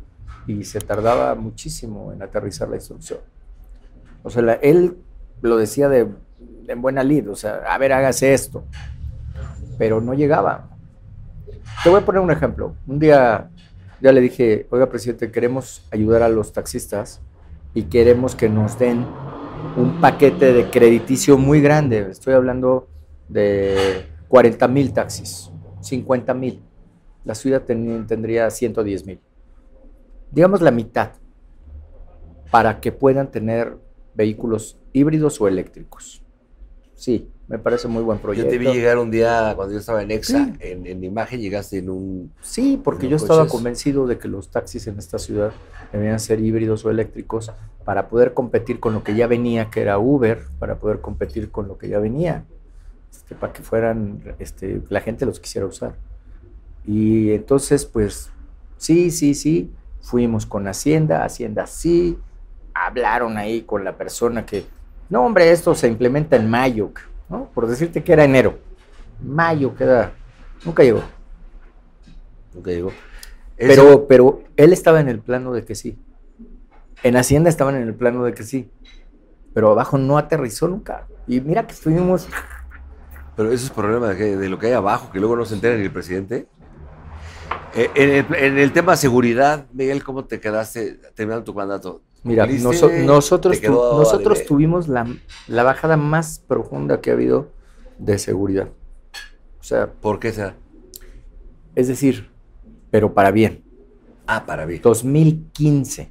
[0.46, 3.20] y se tardaba muchísimo en aterrizar la instrucción.
[4.22, 4.96] O sea, él
[5.42, 6.08] lo decía de,
[6.66, 8.64] en buena lid, o sea, a ver, hágase esto,
[9.78, 10.70] pero no llegaba.
[11.82, 12.74] Te voy a poner un ejemplo.
[12.86, 13.50] Un día
[14.00, 17.20] ya le dije, oiga, presidente, queremos ayudar a los taxistas
[17.74, 19.06] y queremos que nos den
[19.76, 22.10] un paquete de crediticio muy grande.
[22.10, 22.88] Estoy hablando
[23.28, 26.60] de 40 mil taxis, 50 mil.
[27.24, 29.20] La ciudad ten- tendría 110 mil.
[30.32, 31.10] Digamos la mitad,
[32.50, 33.76] para que puedan tener
[34.16, 36.20] vehículos híbridos o eléctricos.
[36.94, 38.50] Sí, me parece muy buen Yo proyecto.
[38.50, 40.52] te vi llegar un día cuando yo estaba en EXA, Sí.
[40.58, 42.32] en, en imagen llegaste en un...
[42.42, 45.52] Sí, porque yo estaba convencido de que los taxis en esta ciudad
[45.92, 47.52] debían ser híbridos o eléctricos
[47.84, 51.68] para poder competir con lo que ya venía, que era Uber, para poder competir con
[51.68, 52.44] lo que ya venía,
[53.16, 55.94] este, para que fueran, este, la gente los quisiera usar.
[56.86, 58.30] Y entonces, pues,
[58.76, 62.18] sí, sí, sí, fuimos con Hacienda, Hacienda sí,
[62.74, 64.66] hablaron ahí con la persona que,
[65.08, 66.90] no, hombre, esto se implementa en mayo,
[67.28, 67.50] ¿no?
[67.54, 68.58] Por decirte que era enero.
[69.22, 70.12] Mayo queda,
[70.64, 71.02] nunca llegó.
[72.52, 72.92] Nunca llegó.
[73.56, 75.96] Pero, pero él estaba en el plano de que sí.
[77.02, 78.70] En Hacienda estaban en el plano de que sí.
[79.52, 81.06] Pero abajo no aterrizó nunca.
[81.26, 82.28] Y mira que estuvimos.
[83.36, 85.54] Pero eso es problema de, que- de lo que hay abajo, que luego no se
[85.54, 86.46] entera ni el presidente.
[87.74, 92.02] Eh, en, el, en el tema seguridad, Miguel, ¿cómo te quedaste terminando tu mandato?
[92.22, 92.92] Mira, nosotros,
[93.56, 95.06] ¿Te quedó tu- nosotros tuvimos la,
[95.48, 97.48] la bajada más profunda que ha habido
[97.98, 98.68] de seguridad.
[99.60, 100.54] O sea, ¿Por qué será?
[101.74, 102.30] es decir,
[102.90, 103.64] pero para bien.
[104.26, 104.78] Ah, para mí.
[104.78, 106.10] 2015.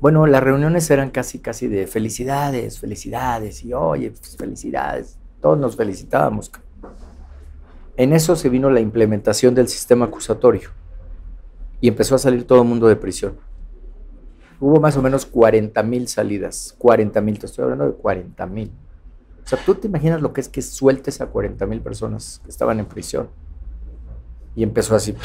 [0.00, 5.18] Bueno, las reuniones eran casi, casi de felicidades, felicidades, y oye, pues, felicidades.
[5.40, 6.52] Todos nos felicitábamos.
[7.96, 10.70] En eso se vino la implementación del sistema acusatorio
[11.80, 13.38] y empezó a salir todo el mundo de prisión.
[14.60, 16.76] Hubo más o menos 40 mil salidas.
[16.78, 18.72] 40 mil, te estoy hablando de 40 mil.
[19.44, 22.50] O sea, tú te imaginas lo que es que sueltes a 40 mil personas que
[22.50, 23.30] estaban en prisión.
[24.54, 25.16] Y empezó así.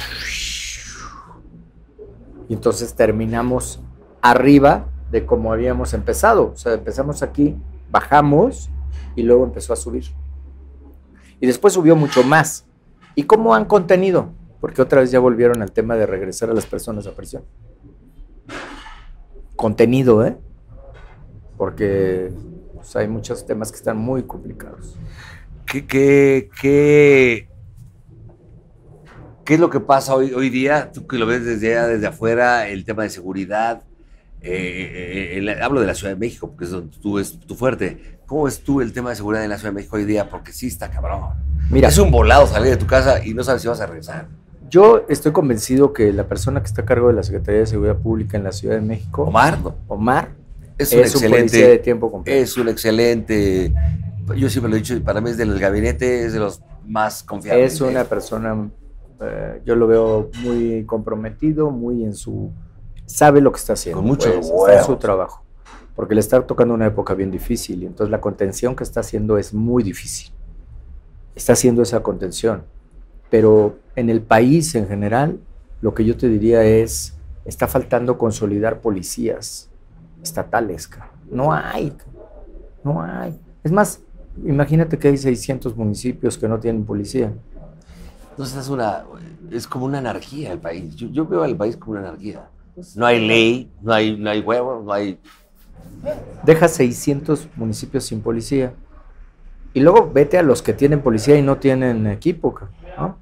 [2.50, 3.80] Y entonces terminamos
[4.24, 6.54] arriba de como habíamos empezado.
[6.54, 7.56] O sea, empezamos aquí,
[7.92, 8.72] bajamos
[9.16, 10.06] y luego empezó a subir.
[11.40, 12.66] Y después subió mucho más.
[13.14, 14.30] ¿Y cómo han contenido?
[14.60, 17.44] Porque otra vez ya volvieron al tema de regresar a las personas a prisión.
[19.56, 20.36] Contenido, ¿eh?
[21.58, 22.32] Porque
[22.74, 24.96] pues, hay muchos temas que están muy complicados.
[25.66, 27.50] ¿Qué, qué, qué,
[29.54, 30.92] es lo que pasa hoy, hoy día?
[30.92, 33.84] Tú que lo ves desde, desde afuera, el tema de seguridad.
[34.44, 37.56] Eh, eh, el- hablo de la Ciudad de México, porque es donde tú es tu
[37.56, 38.20] fuerte.
[38.26, 40.30] ¿Cómo ves tú el tema de seguridad en la Ciudad de México hoy día?
[40.30, 41.22] Porque sí está cabrón.
[41.70, 44.28] Mira, es un volado salir de tu casa y no sabes si vas a regresar.
[44.70, 47.98] yo estoy convencido que la persona que está a cargo de la Secretaría de Seguridad
[47.98, 50.30] Pública en la Ciudad de México, Omar Omar,
[50.78, 51.84] es es, un un policía de excelente.
[51.84, 52.40] tiempo completo.
[52.44, 53.74] Es un excelente.
[54.36, 57.74] Yo siempre lo he dicho, para mí es del gabinete, es de los más confiables.
[57.74, 58.70] Es una persona,
[59.22, 62.52] eh, yo lo veo muy comprometido, muy en su...
[63.06, 64.00] Sabe lo que está haciendo.
[64.00, 65.44] Con mucho pues, está en su trabajo.
[65.96, 69.38] Porque le está tocando una época bien difícil y entonces la contención que está haciendo
[69.38, 70.32] es muy difícil.
[71.36, 72.64] Está haciendo esa contención.
[73.30, 75.40] Pero en el país en general,
[75.82, 79.70] lo que yo te diría es, está faltando consolidar policías
[80.22, 80.90] estatales.
[81.30, 81.94] No hay,
[82.84, 83.40] no hay.
[83.64, 84.02] Es más,
[84.44, 87.34] imagínate que hay 600 municipios que no tienen policía.
[88.32, 89.04] Entonces es una,
[89.52, 90.96] es como una anarquía el país.
[90.96, 92.50] Yo, yo veo al país como una anarquía.
[92.96, 95.20] No hay ley, no hay, no hay huevos, no hay.
[96.44, 98.74] Deja 600 municipios sin policía.
[99.74, 102.56] Y luego vete a los que tienen policía y no tienen equipo,
[102.98, 103.18] ¿no?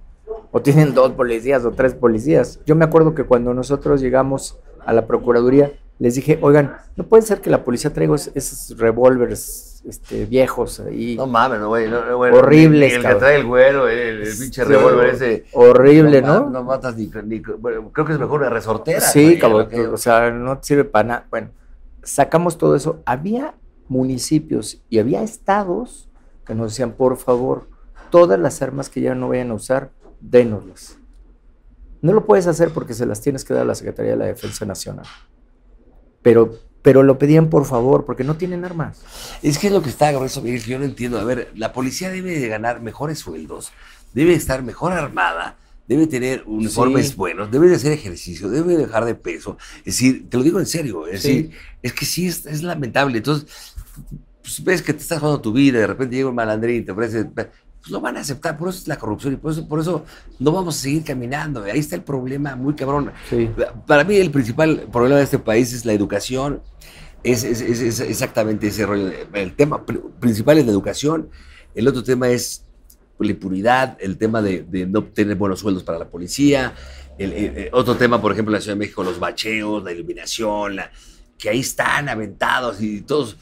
[0.51, 2.59] O tienen dos policías o tres policías.
[2.65, 5.71] Yo me acuerdo que cuando nosotros llegamos a la Procuraduría,
[6.01, 10.79] les dije, oigan, no puede ser que la policía traiga es- esos revólveres este, viejos
[10.79, 11.15] ahí.
[11.15, 11.89] No mames, no, güey.
[11.89, 15.45] No, güey, Horribles, ni El que trae el güero, el, el pinche Sí, revólver ese.
[15.53, 16.49] Horrible, ¿no?
[16.49, 18.99] No matas ni, ni- bueno, creo que es mejor una resortera.
[18.99, 21.27] Sí, güey, cabrón, que- o sea, no te sirve para nada.
[21.29, 21.49] Bueno,
[22.03, 23.01] sacamos todo eso.
[23.05, 23.53] Había
[23.87, 26.09] municipios y había estados
[26.45, 27.67] que nos decían, por favor,
[28.09, 30.97] todas las armas que ya no vayan a usar, dénoslas.
[32.01, 34.25] No lo puedes hacer porque se las tienes que dar a la Secretaría de la
[34.25, 35.05] Defensa Nacional.
[36.21, 39.01] Pero, pero lo pedían por favor, porque no tienen armas.
[39.41, 41.19] Es que es lo que está grueso, yo no entiendo.
[41.19, 43.71] A ver, la policía debe de ganar mejores sueldos,
[44.13, 45.57] debe estar mejor armada,
[45.87, 47.15] debe tener uniformes Sí.
[47.15, 49.57] buenos, debe de hacer ejercicio, debe de dejar de peso.
[49.79, 51.27] Es decir, te lo digo en serio, es Sí.
[51.43, 51.51] decir,
[51.81, 53.17] es que sí es, es lamentable.
[53.17, 53.47] Entonces,
[54.41, 56.91] pues, ves que te estás jugando tu vida, de repente llega un malandrín y te
[56.91, 57.25] ofrece,
[57.81, 60.05] pues lo van a aceptar, por eso es la corrupción y por eso, por eso
[60.39, 61.63] no vamos a seguir caminando.
[61.63, 63.11] Ahí está el problema muy cabrón.
[63.29, 63.49] Sí.
[63.87, 66.61] Para mí el principal problema de este país es la educación,
[67.23, 69.11] es, es- es- es exactamente ese rollo.
[69.33, 71.29] El tema pri- principal es la educación,
[71.75, 72.65] el otro tema es
[73.19, 76.73] la impunidad, el tema de, de no tener buenos sueldos para la policía,
[77.17, 79.91] el, el- el otro tema, por ejemplo, en la Ciudad de México, los bacheos, la
[79.91, 80.91] iluminación, la-
[81.37, 83.35] que ahí están aventados y todos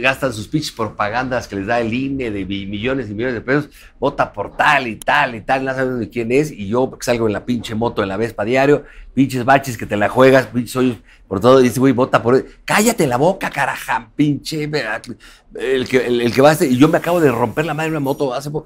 [0.00, 3.70] gastan sus pinches propagandas que les da el INE de millones y millones de pesos,
[3.98, 7.26] vota por tal y tal y tal, no sabes de quién es, y yo salgo
[7.26, 8.84] en la pinche moto en la Vespa diario,
[9.14, 12.36] pinches baches que te la juegas, pinches hoyos por todo, y dice, güey, vota por
[12.36, 12.46] él.
[12.64, 14.70] Cállate la boca, caraja, pinche,
[15.54, 17.74] el que, el, el que va a este- y yo me acabo de romper la
[17.74, 18.64] madre en una moto hace po-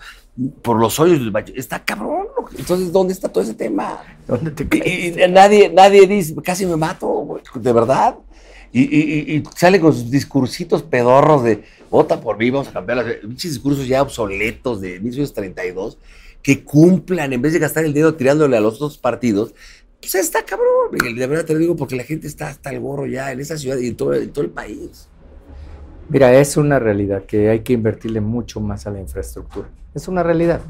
[0.62, 1.52] por los hoyos del bache.
[1.56, 2.26] Está cabrón,
[2.58, 3.98] entonces, ¿dónde está todo ese tema?
[4.26, 8.16] ¿Dónde te Y, y nadie, nadie dice, casi me mato, güey, de verdad.
[8.72, 13.86] Y, sale con sus discursitos pedorros de vota por mí, vamos a cambiar pinches discursos
[13.88, 15.98] ya obsoletos de 1932.
[16.42, 19.54] que cumplan, en vez de gastar el dinero tirándole a los otros partidos.
[20.00, 22.80] Pues está cabrón, Miguel, de verdad te lo digo porque la gente está hasta el
[22.80, 25.08] gorro ya en esa ciudad y en todo, el país.
[26.08, 29.68] Mira, es una realidad que hay que invertirle mucho más a la infraestructura.
[29.94, 30.62] Es una realidad.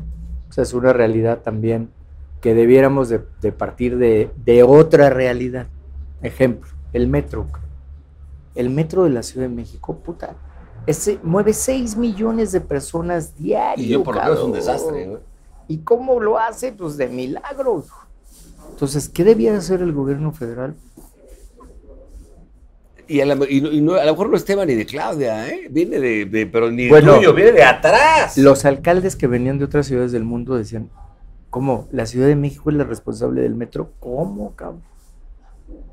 [0.49, 1.91] O sea, es una realidad también
[2.41, 5.69] que debiéramos de, partir de otra realidad.
[6.23, 7.47] Ejemplo, el metro.
[8.55, 10.35] El metro de la Ciudad de México, puta,
[10.87, 13.87] ese mueve 6 millones de personas diarios.
[13.87, 15.19] Y yo por lo menos es un desastre.
[15.69, 16.73] ¿Y cómo lo hace?
[16.73, 17.85] Pues de milagro.
[18.71, 20.75] Entonces, ¿qué debía hacer el gobierno federal?
[23.07, 24.87] Y, a, la- y no- y no- a lo mejor no es tema ni de
[24.87, 25.67] Claudia, ¿eh?
[25.71, 28.39] Viene de, de- pero ni Bueno, tuyo, viene de atrás.
[28.39, 30.91] Los alcaldes que venían de otras ciudades del mundo decían,
[31.51, 31.89] ¿cómo?
[31.91, 33.91] ¿La Ciudad de México es la responsable del metro?
[33.99, 34.83] ¿Cómo, cabrón?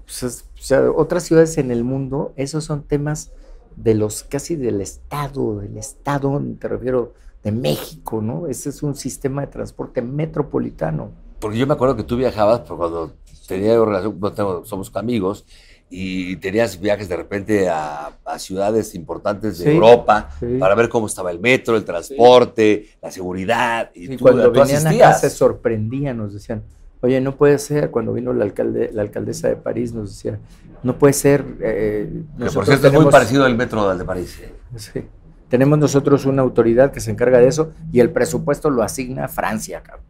[0.05, 3.31] Pues es- o sea, otras ciudades en el mundo, esos son temas
[3.75, 7.13] de los casi del Estado, del Estado, te refiero,
[7.43, 8.47] de México, ¿no?
[8.47, 11.11] Ese es un sistema de transporte metropolitano.
[11.39, 13.13] Porque yo me acuerdo que tú viajabas, pues, cuando
[13.47, 15.45] tenía relación, somos amigos,
[15.89, 20.57] y tenías viajes de repente a, a ciudades importantes de Sí, Europa sí.
[20.59, 23.89] para ver cómo estaba el metro, el transporte, la seguridad.
[23.93, 25.21] Y, Y tú, cuando tú venían acá asistías.
[25.21, 26.63] se sorprendían, nos decían,
[27.01, 30.39] oye, no puede ser, cuando vino la, alcalde, la alcaldesa de París nos decía,
[30.83, 31.45] no puede ser.
[31.61, 34.39] eh, Que por cierto es muy parecido al metro de París.
[34.41, 34.53] ¿eh?
[34.75, 35.03] Sí.
[35.49, 39.81] Tenemos nosotros una autoridad que se encarga de eso y el presupuesto lo asigna Francia,
[39.81, 40.05] cabrón.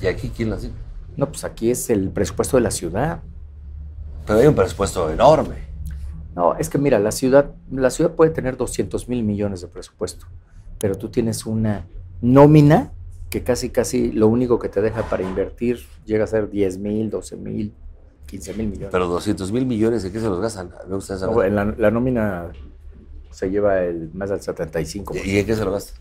[0.00, 0.70] ¿Y aquí quién lo hace?
[1.16, 3.20] No, pues aquí es el presupuesto de la ciudad.
[4.26, 5.56] Pero hay un presupuesto enorme.
[6.34, 10.26] No, es que mira, la ciudad, la ciudad puede tener 200 mil millones de presupuesto,
[10.78, 11.84] pero tú tienes una
[12.22, 12.92] nómina
[13.32, 17.08] que casi, casi lo único que te deja para invertir llega a ser 10 mil,
[17.08, 17.72] 12 mil,
[18.26, 18.90] 15 mil millones.
[18.92, 20.70] Pero 200 mil millones, ¿de qué se los gastan?
[20.86, 21.34] Me gusta saber.
[21.34, 22.52] No, en la, la nómina
[23.30, 25.14] se lleva el más del 75.
[25.24, 25.96] ¿Y en qué se lo gastan?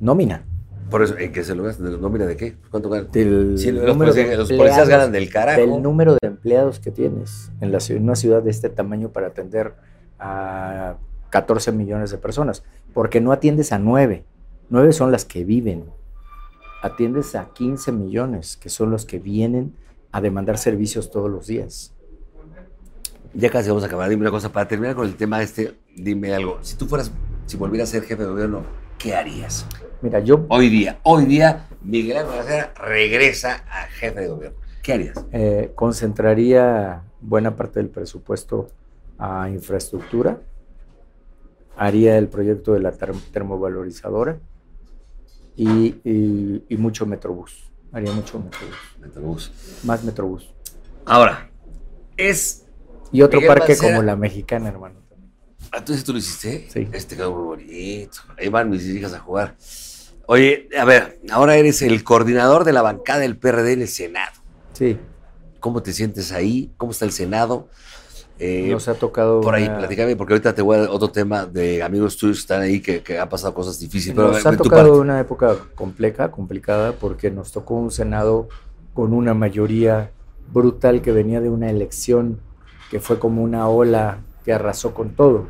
[0.00, 0.46] Nómina.
[0.90, 2.00] Por eso, ¿en qué se lo gastan?
[2.00, 2.56] ¿No mira de qué?
[2.70, 3.10] ¿Cuánto ganan?
[3.12, 5.60] Del Sí, los de policías- los policías empleados, ganan del carajo.
[5.60, 9.26] Del número de empleados que tienes en la ciudad, una ciudad de este tamaño para
[9.26, 9.74] atender
[10.18, 10.96] a
[11.28, 12.64] 14 millones de personas.
[12.94, 14.24] Porque no atiendes a 9.
[14.70, 15.84] 9 son las que viven.
[16.84, 19.74] Atiendes a 15 millones, que son los que vienen
[20.12, 21.94] a demandar servicios todos los días.
[23.32, 24.08] Ya casi vamos a acabar.
[24.10, 26.58] Dime una cosa, para terminar con el tema este, dime algo.
[26.62, 27.10] Si tú fueras,
[27.46, 28.62] si volvieras a ser jefe de gobierno,
[28.98, 29.66] ¿qué harías?
[30.02, 34.58] Mira, yo Hoy día, hoy día, Miguel Ángel Mancera regresa a jefe de gobierno.
[34.82, 35.24] ¿Qué harías?
[35.32, 38.68] eh, concentraría buena parte del presupuesto
[39.18, 40.40] a infraestructura,
[41.76, 44.38] haría el proyecto de la ter- termovalorizadora
[45.56, 47.70] y, y- y mucho metrobús.
[47.92, 49.52] Haría mucho metrobús, Metrobús.
[49.84, 50.52] más metrobús.
[51.04, 51.48] Ahora,
[52.16, 52.64] es.
[53.12, 55.00] Y otro Miguel parque Mancera- como la mexicana, hermano.
[55.70, 56.68] Ah, Entonces tú lo hiciste.
[56.72, 56.88] Sí.
[56.92, 58.18] Este quedó muy bonito.
[58.38, 59.56] Ahí van mis hijas a jugar.
[60.26, 64.32] Oye, a ver, ahora eres el coordinador de la bancada del PRD en el Senado.
[64.72, 64.98] Sí,
[65.60, 66.72] ¿Cómo te sientes ahí?
[66.76, 67.68] ¿Cómo está el Senado?
[68.38, 69.40] Eh, nos ha tocado.
[69.40, 72.38] por ahí, una- platícame, porque ahorita te voy a dar otro tema de amigos tuyos
[72.38, 74.16] que están ahí que, que han pasado cosas difíciles.
[74.16, 78.48] Pero Nos ha de tu tocado una época compleja, complicada, porque nos tocó un Senado
[78.92, 80.10] con una mayoría
[80.52, 82.40] brutal que venía de una elección
[82.90, 85.46] que fue como una ola que arrasó con todo.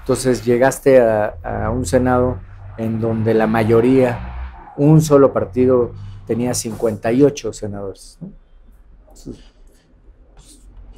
[0.00, 2.38] Entonces llegaste a, a un Senado
[2.78, 5.92] en donde la mayoría, un solo partido,
[6.26, 8.18] tenía 58 senadores.
[8.20, 8.30] ¿no?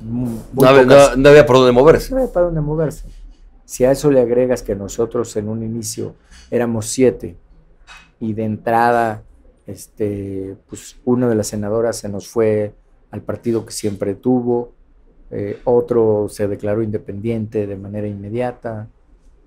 [0.01, 2.11] Muy no había por dónde moverse.
[2.11, 3.09] no había para dónde moverse.
[3.65, 6.15] Si a eso le agregas que nosotros en un inicio
[6.51, 7.37] éramos siete
[8.19, 9.23] y de entrada,
[9.67, 12.75] este, pues una de las senadoras se nos fue
[13.11, 14.73] al partido que siempre tuvo,
[15.31, 18.89] eh, otro se declaró independiente de manera inmediata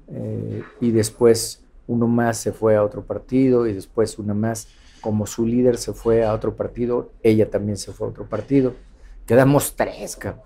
[0.08, 4.68] eh, y después uno más se fue a otro partido y después una más
[5.02, 8.76] como su líder se fue a otro partido, ella también se fue a otro partido.
[9.32, 10.42] Quedamos tres, cabrón.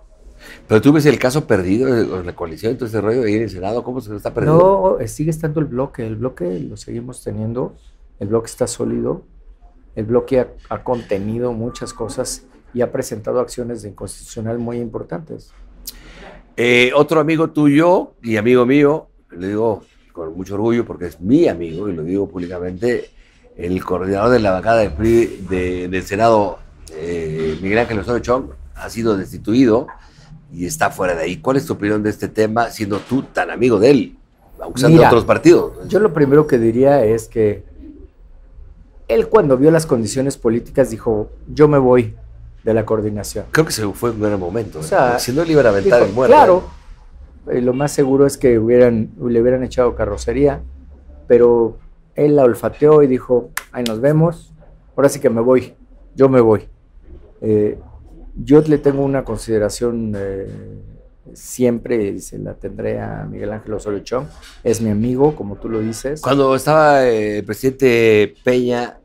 [0.67, 3.41] Pero tú ves el caso perdido de- la coalición y todo ese rollo ahí en
[3.41, 3.83] el Senado.
[3.83, 4.99] ¿Cómo se está perdiendo?
[5.01, 6.05] No, sigue estando el bloque.
[6.05, 7.73] El bloque lo seguimos teniendo.
[8.19, 9.23] El bloque está sólido.
[9.95, 12.43] El bloque ha, ha contenido muchas cosas
[12.75, 15.49] y ha presentado acciones de inconstitucional muy importantes.
[16.55, 19.81] Eh, otro amigo tuyo y amigo mío, le digo
[20.11, 23.09] con mucho orgullo porque es mi amigo y lo digo públicamente,
[23.57, 26.59] el coordinador de la bancada del PRI de- del Senado,
[26.91, 29.87] eh, Miguel Ángel Osorio Chong, ha sido destituido
[30.51, 31.37] y está fuera de ahí.
[31.37, 34.17] ¿Cuál es tu opinión de este tema, siendo tú tan amigo de él,
[34.87, 35.87] Mira, otros partidos?
[35.87, 37.63] Yo lo primero que diría es que
[39.07, 42.15] él cuando vio las condiciones políticas dijo, yo me voy
[42.63, 43.45] de la coordinación.
[43.51, 44.79] Creo que se fue en buen momento.
[44.79, 45.19] O sea, ¿eh?
[45.19, 46.35] si no le iban a aventar Dijo, el muerto.
[46.35, 46.63] Claro,
[47.51, 50.61] eh, lo más seguro es que hubieran, le hubieran echado carrocería,
[51.27, 51.77] pero
[52.15, 54.53] él la olfateó y dijo, ahí nos vemos,
[54.95, 55.75] ahora sí que me voy,
[56.15, 56.67] yo me voy.
[57.41, 57.77] Eh,
[58.35, 60.47] yo le tengo una consideración eh,
[61.33, 64.27] siempre, y se la tendré a Miguel Ángel Osorio Chong,
[64.63, 66.21] es mi amigo, como tú lo dices.
[66.21, 68.99] Cuando estaba eh, el presidente Peña,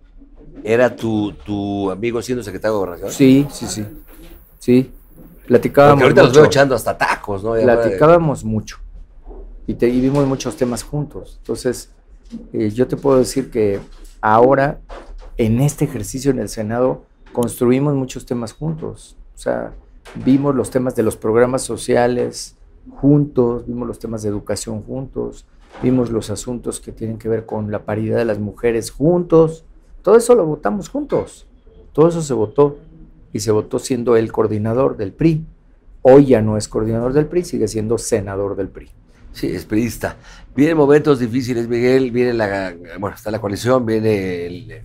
[0.64, 3.12] ¿era tu, tu amigo siendo secretario de Gobernación?
[3.12, 3.86] Sí, sí, sí,
[4.58, 4.92] sí.
[5.46, 6.40] Platicábamos Porque ahorita los mucho.
[6.40, 7.52] veo echando hasta tacos, ¿no?
[7.52, 8.78] Platicábamos mucho
[9.70, 11.36] y, te, y vimos muchos temas juntos.
[11.38, 11.90] Entonces,
[12.52, 13.80] eh, yo te puedo decir que
[14.20, 14.80] ahora,
[15.36, 19.16] en este ejercicio en el Senado, construimos muchos temas juntos.
[19.40, 19.72] Sea,
[20.22, 22.58] vimos los temas de los programas sociales
[22.90, 25.46] juntos, vimos los temas de educación juntos,
[25.82, 29.64] vimos los asuntos que tienen que ver con la paridad de las mujeres juntos.
[30.02, 31.46] Todo eso lo votamos juntos.
[31.94, 32.80] Todo eso se votó
[33.32, 35.46] y se votó siendo el coordinador del PRI.
[36.02, 38.90] Hoy ya no es coordinador del PRI, sigue siendo senador del PRI.
[39.32, 40.18] Sí, es periodista.
[40.54, 42.10] Vienen momentos difíciles, Miguel.
[42.10, 42.74] Viene la.
[42.98, 44.82] Bueno, está la coalición, viene el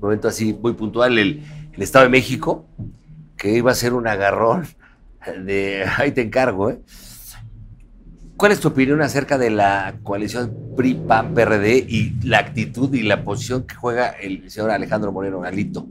[0.00, 1.42] momento así muy puntual, el
[1.76, 2.66] Estado de México,
[3.40, 4.66] que iba a ser un agarrón
[5.44, 5.86] de.
[5.96, 6.80] Ahí te encargo, ¿eh?
[8.36, 13.64] ¿Cuál es tu opinión acerca de la coalición PRI-PAN-PRD y la actitud y la posición
[13.64, 15.86] que juega el señor Alejandro Moreno Galito?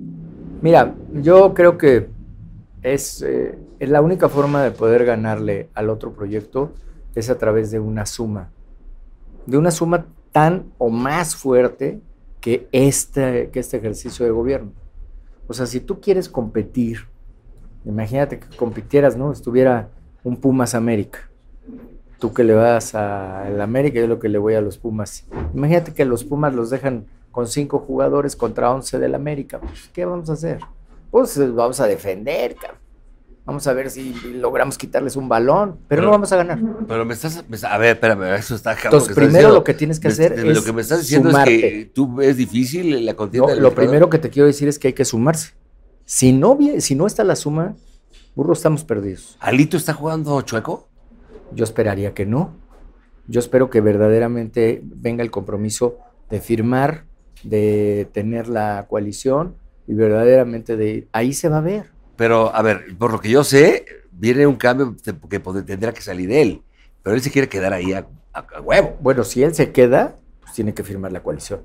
[0.61, 2.09] Mira, yo creo que
[2.81, 6.73] es, eh, es la única forma de poder ganarle al otro proyecto
[7.13, 8.49] es a través de una suma.
[9.45, 12.01] De una suma tan o más fuerte
[12.41, 14.71] que este, que este ejercicio de gobierno.
[15.47, 17.07] O sea, si tú quieres competir,
[17.85, 19.31] imagínate que compitieras, ¿no?
[19.31, 19.89] Estuviera
[20.23, 21.19] un Pumas América.
[22.19, 25.25] Tú que le vas al América, yo lo que le voy a los Pumas.
[25.53, 29.59] Imagínate que los Pumas los dejan con cinco jugadores contra 11 del América.
[29.59, 30.59] Pues, ¿Qué vamos a hacer?
[31.11, 32.79] Pues eh, vamos a defender, cabrón.
[33.45, 36.59] Vamos a ver si logramos quitarles un balón, pero, Pero- no vamos a ganar.
[36.87, 37.43] Pero me estás.
[37.49, 39.55] me- a ver, espérame, eso está cabrón Entonces, primero diciendo.
[39.55, 41.59] lo que tienes que Me- hacer Lo es que me estás diciendo es sumarte.
[41.61, 43.55] que tú ves difícil la contienda.
[43.55, 45.53] lo primero que te quiero decir es que hay que sumarse.
[46.11, 47.75] Si no, si no está la suma,
[48.33, 49.37] burro, estamos perdidos.
[49.39, 50.87] ¿Alito está jugando chueco?
[51.53, 52.55] Yo esperaría que no.
[53.27, 55.99] Yo espero que verdaderamente venga el compromiso
[56.31, 57.05] de firmar,
[57.43, 59.55] de tener la coalición
[59.85, 61.91] y verdaderamente de ahí se va a ver.
[62.15, 64.95] Pero, a ver, por lo que yo sé, viene un cambio
[65.29, 66.61] que tendrá que salir de él.
[67.03, 68.97] Pero él se quiere quedar ahí a, a- a huevo.
[68.99, 71.61] Bueno, si él se queda, pues tiene que firmar la coalición.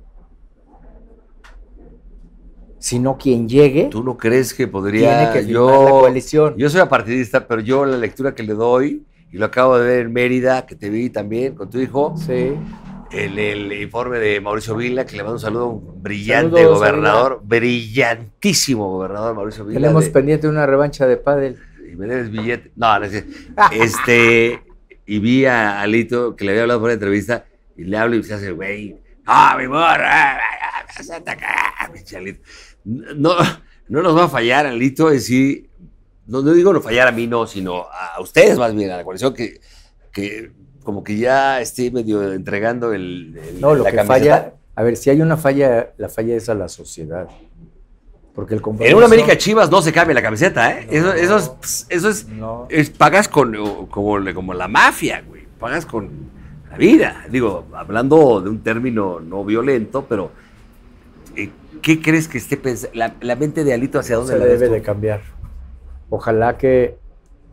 [2.85, 5.85] Si no, quien llegue ¿Tú no crees que tiene podría que firmar yo...
[5.85, 6.55] la coalición.
[6.59, 9.99] Yo soy apartidista, pero yo la lectura que le doy, y lo acabo de ver
[10.07, 12.53] en Mérida, que te vi también con tu hijo, Sí.
[13.11, 17.41] el, el informe de Mauricio Vila, que le mando un saludo, un brillante Saludos, gobernador,
[17.43, 19.81] brillantísimo gobernador Mauricio Vila.
[19.81, 21.59] Tenemos de- pendiente una revancha de pádel.
[21.91, 22.71] y me debes billete.
[22.77, 23.31] No, no cierto.
[23.73, 24.63] Este,
[25.07, 27.47] y vi a Alito que le había hablado por una entrevista
[27.79, 30.39] y le hablo y se hace, güey, ¡ah, mi morra!
[31.03, 31.91] ¡Santa acá!
[31.93, 32.41] pinche Alito".
[32.85, 33.35] No,
[33.89, 35.69] no nos va a fallar, Alito, en sí.
[36.27, 39.05] No, no digo no fallar a mí, no, sino a ustedes más bien, a la
[39.05, 39.61] coalición que,
[40.11, 44.37] que como que ya esté medio entregando el, el- No, lo la que camiseta.
[44.37, 47.29] falla, a ver, si hay una falla, la falla es a la sociedad.
[48.35, 48.63] Porque el.
[48.81, 50.89] En una América Chivas no se cambia la camiseta, ¿eh?
[50.91, 52.67] Eso, eso es, pss, eso es, No.
[52.69, 53.55] es- pagas con
[53.91, 55.45] como, como la mafia, güey.
[55.61, 56.11] Pagas con
[56.71, 57.25] la vida.
[57.31, 60.33] Digo, hablando de un término no violento, pero
[61.85, 62.97] ¿qué crees que esté pensando?
[62.97, 65.21] La, la mente de Alito hacia dónde se la debe de cambiar.
[66.09, 66.97] Ojalá que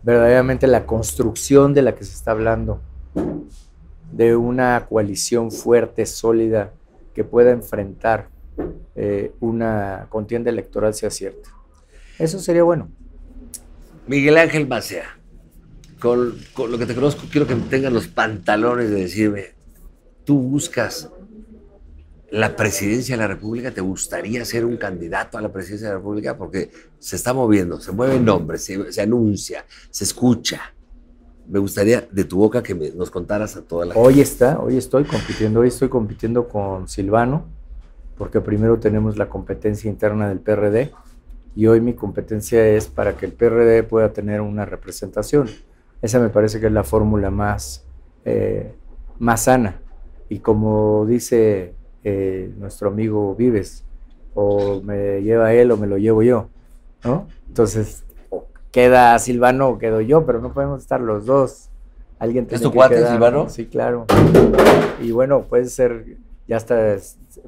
[0.03, 2.81] verdaderamente la construcción de la que se está hablando,
[4.11, 6.71] de una coalición fuerte, sólida,
[7.13, 8.29] que pueda enfrentar
[8.95, 11.49] eh, una contienda electoral sea cierta.
[12.17, 12.89] Eso sería bueno.
[14.07, 15.17] Miguel Ángel Macea,
[15.99, 19.45] con, con lo que te conozco, quiero que tengan los pantalones de decirme,
[20.23, 21.09] tú buscas
[22.31, 25.97] la presidencia de la República, ¿te gustaría ser un candidato a la presidencia de la
[25.99, 26.37] República?
[26.37, 30.61] Porque se está moviendo, se mueven nombres, se, se anuncia, se escucha.
[31.49, 34.07] Me gustaría de tu boca que me- nos contaras a toda la gente.
[34.07, 37.45] Hoy está, hoy estoy compitiendo, hoy estoy compitiendo con Silvano,
[38.17, 40.91] porque primero tenemos la competencia interna del PRD
[41.55, 45.49] y hoy mi competencia es para que el PRD pueda tener una representación.
[46.01, 47.83] Esa me parece que es la fórmula más,
[48.23, 48.73] eh,
[49.19, 49.81] más sana.
[50.29, 51.73] Y como dice
[52.03, 53.83] eh, nuestro amigo Vives,
[54.33, 56.47] o me lleva él o me lo llevo yo,
[57.03, 57.27] ¿no?
[57.47, 58.03] Entonces,
[58.71, 61.69] queda Silvano o quedo yo, pero no podemos estar los dos.
[62.19, 63.43] Alguien ¿Es tiene tu que cuate, quedar, Silvano?
[63.43, 63.49] ¿no?
[63.49, 64.05] Sí, claro.
[65.01, 66.17] Y bueno, puede ser
[66.51, 66.97] Ya está,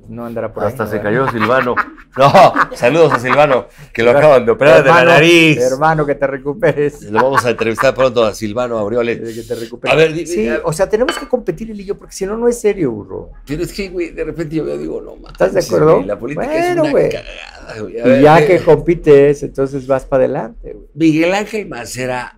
[0.08, 0.70] no andará por ahí.
[0.70, 1.76] Hasta se cayó Silvano.
[2.16, 2.32] No,
[2.76, 5.58] saludos a Silvano, que lo acaban de operar de la nariz.
[5.60, 7.02] Hermano, que te recuperes.
[7.10, 9.18] Lo vamos a entrevistar pronto a Silvano Aureoles.
[9.34, 9.92] Que te recuperes.
[9.94, 12.28] A ver, di- sí, a- o sea, tenemos que competir él y yo, porque si
[12.28, 13.32] no, no es serio, burro.
[13.48, 15.32] Pero es que, güey, de repente yo digo, no mames.
[15.32, 15.96] ¿Estás de acuerdo?
[15.96, 17.10] güey, La política es una güey.
[17.10, 18.20] cagada, güey.
[18.20, 20.86] Y ya que compites, entonces vas para adelante, güey.
[20.94, 22.38] Miguel Ángel Macera,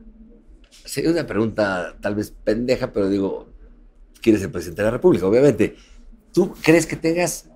[0.86, 3.50] sería una pregunta tal vez pendeja, pero digo,
[4.22, 5.76] quieres ser presidente de la República, obviamente.
[6.36, 7.50] ¿Tú crees que tengas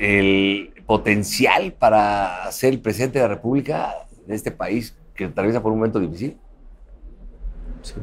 [0.00, 3.94] el potencial para ser el presidente de la República
[4.26, 6.36] de este país que atraviesa por un momento difícil?
[7.82, 7.94] Sí,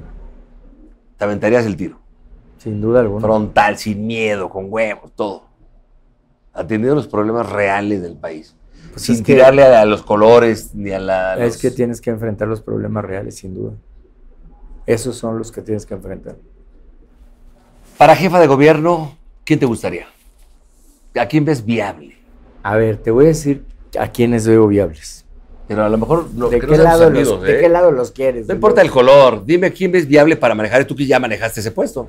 [1.18, 2.00] Te aventarías el tiro.
[2.58, 3.20] sin duda alguna.
[3.22, 5.44] Frontal, sin miedo, con huevos, todo.
[6.54, 8.56] Atendiendo los problemas reales del país.
[8.94, 11.36] Pues sin que- tirarle a, los colores ni a la.
[11.46, 13.74] Es que tienes que enfrentar los problemas reales, sin duda.
[14.86, 16.38] Esos son los que tienes que enfrentar.
[17.98, 20.08] Para jefa de gobierno, ¿quién te gustaría?
[21.20, 22.16] ¿A quién ves viable?
[22.64, 23.64] A ver, te voy a decir
[24.00, 25.26] a quiénes veo viables.
[25.68, 27.62] Pero a lo mejor no, ¿De, que qué no lado amigos, los, ¿De ¿eh?
[27.62, 28.48] qué lado los quieres?
[28.48, 29.43] No importa el color.
[29.45, 30.86] Dime quién ves viable para manejar.
[30.86, 32.08] Tú que ya manejaste ese puesto.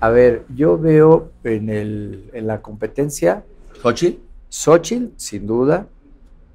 [0.00, 3.44] A ver, yo veo en, el, en la competencia
[3.82, 4.20] ¿Xochitl?
[4.48, 5.86] Xochitl, sin duda,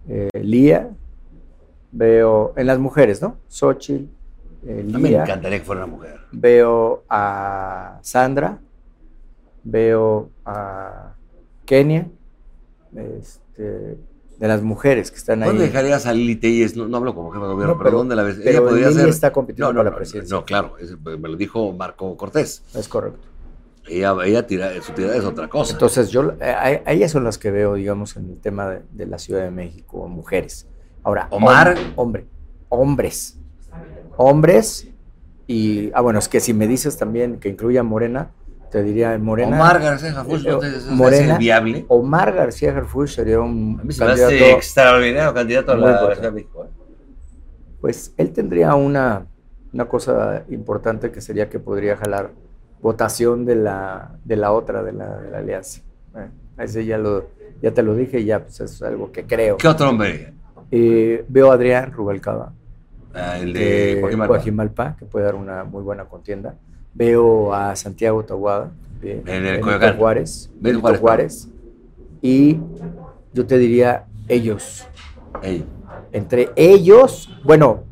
[0.07, 0.89] eh, Lía,
[1.91, 3.37] veo en las mujeres, ¿no?
[3.49, 4.05] Xochitl,
[4.67, 6.19] eh, A mí me encantaría que fuera una mujer.
[6.31, 8.59] veo a Sandra,
[9.63, 11.15] veo a
[11.65, 12.07] Kenia,
[12.95, 15.49] este, de las mujeres que están ahí.
[15.49, 16.75] ¿Dónde dejarías a Lili Telles?
[16.75, 18.39] No, no hablo como jefa de gobierno, No, pero, pero- ¿dónde la ves?
[18.43, 20.35] pero Lili ser- está compitiendo No, la presidencia.
[20.35, 20.73] No, claro,
[21.05, 22.63] me lo dijo Marco Cortés.
[22.75, 23.19] Es correcto.
[23.87, 25.73] Ella, ella tira, su tirada es otra cosa.
[25.73, 29.05] Entonces, yo, a, a ellas son las que veo, digamos, en el tema de, de
[29.05, 30.67] la Ciudad de México, mujeres.
[31.03, 31.75] Ahora, Omar.
[31.75, 32.25] hom- hombre,
[32.69, 33.37] hombres.
[34.15, 34.87] Hombres.
[35.47, 38.31] Y, ah, bueno, es que si me dices también que incluya Morena,
[38.73, 39.55] te diría Morena.
[39.55, 41.37] Omar García Harfuch, ¿no te- Eh, es Morena.
[41.37, 41.85] viable?
[41.89, 44.33] Omar García Harfuch sería un A mí se me candidato.
[44.33, 46.15] hace extraordinario candidato a la importante.
[46.15, 46.65] Ciudad de México.
[46.65, 46.69] ¿eh?
[47.79, 49.27] Pues él tendría una,
[49.73, 52.31] una cosa importante que sería que podría jalar
[52.81, 55.81] votación de la, de la otra, de la, de la alianza.
[56.17, 57.27] Eh, ese ya, lo,
[57.61, 59.57] ya te lo dije, ya pues es algo que creo.
[59.57, 60.33] ¿Qué otro hombre?
[60.71, 62.53] Eh, veo a Adrián Rubalcaba,
[63.13, 63.99] Ah, el de.
[64.27, 66.55] Coajimalpa, que puede dar una muy buena contienda.
[66.93, 68.71] Veo a Santiago Tahuada,
[69.01, 69.97] bien, En el Benito Coyoacán.
[69.97, 71.49] Juárez, Benito Juárez, Juárez.
[72.21, 72.59] Y
[73.33, 74.87] yo te diría ellos,
[75.41, 75.65] Ey,
[76.11, 77.83] entre ellos, bueno,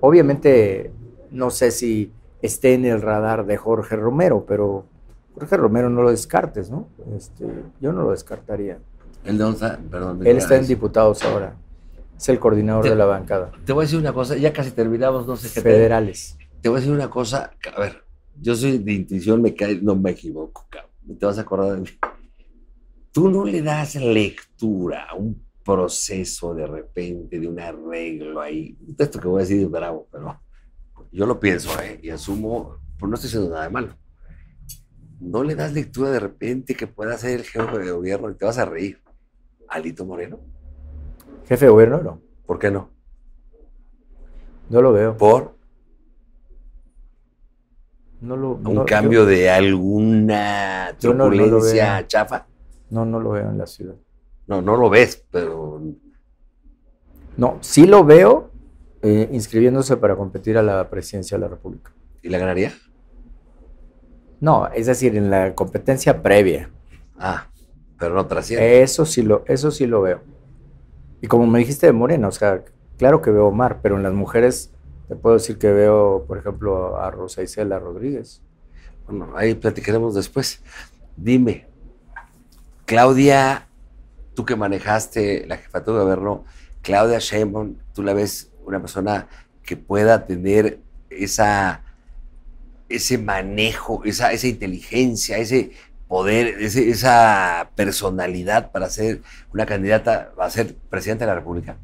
[0.00, 0.90] obviamente
[1.30, 2.10] no sé si
[2.42, 4.86] esté en el radar de Jorge Romero, pero
[5.34, 6.88] Jorge Romero no lo descartes, ¿no?
[7.16, 7.44] Este,
[7.80, 8.78] yo no lo descartaría.
[9.24, 9.78] ¿El de?
[9.90, 10.26] Perdón.
[10.26, 11.54] Él está en diputados ahora.
[12.16, 13.52] Es el coordinador Te- de la bancada.
[13.66, 16.38] Te voy a decir una cosa, ya casi terminamos, no sé qué te- Federales.
[16.62, 18.02] Te voy a decir una cosa, a ver,
[18.40, 21.18] yo soy de intuición, me cae, no me equivoco, cabrón.
[21.18, 21.88] Te vas a acordar de mí.
[23.12, 28.76] Tú no le das lectura a un proceso de repente, de un arreglo ahí.
[28.98, 30.40] Esto que voy a decir es bravo, pero
[31.12, 31.98] yo lo pienso, ¿eh?
[32.02, 33.96] Y asumo, pues no estoy diciendo nada de malo.
[35.20, 38.44] No le das lectura de repente que pueda ser el jefe de gobierno y te
[38.44, 39.00] vas a reír.
[39.68, 40.38] Alito Moreno,
[41.48, 42.20] Jefe de gobierno, no.
[42.44, 42.90] ¿por qué no?
[44.68, 45.16] No lo veo.
[45.16, 45.55] Por
[48.20, 52.46] No lo, un no, cambio yo- de alguna no- no turbulencia chafa.
[52.90, 53.94] no, no lo veo en la ciudad.
[54.46, 55.80] No, no lo ves, pero
[57.36, 58.50] No, sí lo veo
[59.02, 61.92] eh, inscribiéndose para competir a la presidencia de la República.
[62.22, 62.72] ¿y la ganaría?
[64.40, 66.70] No, es decir, en la competencia previa.
[67.18, 67.48] Ah,
[67.98, 68.82] pero no trasciende.
[68.82, 70.20] Eso sí lo, eso sí lo veo.
[71.20, 72.62] Y como me dijiste de Morena, o sea,
[72.98, 74.72] claro que veo Omar, pero en las mujeres
[75.08, 78.42] te puedo decir que veo, por ejemplo, a Rosa Isela Rodríguez.
[79.06, 80.62] Bueno, ahí platicaremos después.
[81.16, 81.66] Dime,
[82.84, 83.68] Claudia,
[84.34, 86.44] tú que manejaste la jefatura de gobierno,
[86.82, 89.28] Claudia Sheinbaum, tú la ves una persona
[89.62, 90.80] que pueda tener
[91.10, 91.82] esa,
[92.88, 95.72] ese manejo, esa, esa inteligencia, ese
[96.08, 101.78] poder, esa personalidad para ser una candidata a ser presidenta de la República,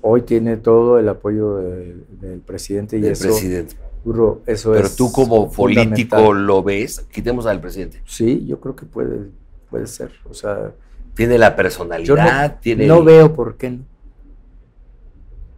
[0.00, 3.76] Hoy tiene todo el apoyo del, del presidente y del eso, presidente.
[4.04, 8.02] burro, eso Pero es tú como político lo ves, quitemos al presidente.
[8.06, 9.30] Sí, yo creo que puede,
[9.70, 10.12] puede ser.
[10.28, 10.72] O sea,
[11.14, 12.86] Tiene la personalidad, no, tiene.
[12.86, 13.84] no veo por qué no.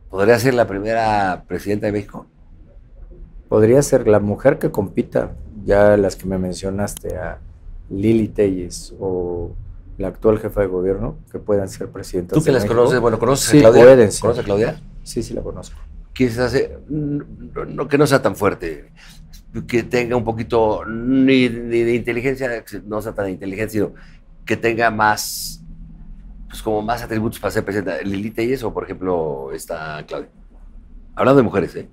[0.08, 2.26] ¿Podría ser la primera presidenta de México?
[3.48, 5.32] Podría ser la mujer que compita,
[5.64, 7.38] ya las que me mencionaste, a
[7.90, 9.50] Lili Telles o
[10.00, 12.36] la actual jefa de gobierno, que puedan ser presidentas.
[12.38, 12.78] Tú que de las México.
[12.80, 13.82] conoces, bueno, ¿conoces Sí, a Claudia?
[13.82, 14.20] pueden ser.
[14.22, 14.80] ¿Conoces a Claudia?
[15.02, 15.78] Sí, sí la conozco.
[16.12, 17.24] Quizás hace, no,
[17.66, 18.90] no- que no sea tan fuerte.
[19.66, 22.48] que tenga un poquito, ni, ni de inteligencia,
[22.86, 23.92] no sea tan inteligente, sino
[24.44, 25.60] que tenga más,
[26.48, 28.00] pues como más atributos para ser presidenta.
[28.02, 30.28] Lilita y eso, por ejemplo, está Claudia.
[31.16, 31.88] Hablando de mujeres, ¿eh?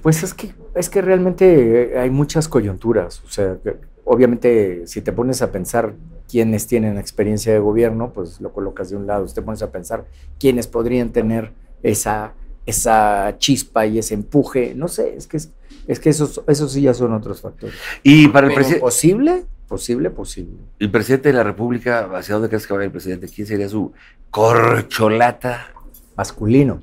[0.00, 3.20] Pues es que, es que realmente hay muchas coyunturas.
[3.24, 3.56] O sea,
[4.04, 5.94] obviamente si te pones a pensar
[6.30, 9.26] quiénes tienen experiencia de gobierno, pues lo colocas de un lado.
[9.26, 10.04] Te pones a pensar
[10.38, 11.52] quiénes podrían tener
[11.82, 12.32] esa,
[12.66, 15.50] esa chispa y ese empuje, no sé, es que, es,
[15.86, 17.74] es que esos, esos sí ya son otros factores.
[18.02, 18.80] Y para el presidente...
[18.80, 19.44] ¿Posible?
[19.68, 20.52] Posible, posible.
[20.78, 23.28] El presidente de la República, ¿hacia dónde crees que vaya el presidente?
[23.28, 23.92] ¿Quién sería su
[24.30, 25.68] corcholata?
[26.16, 26.80] Masculino.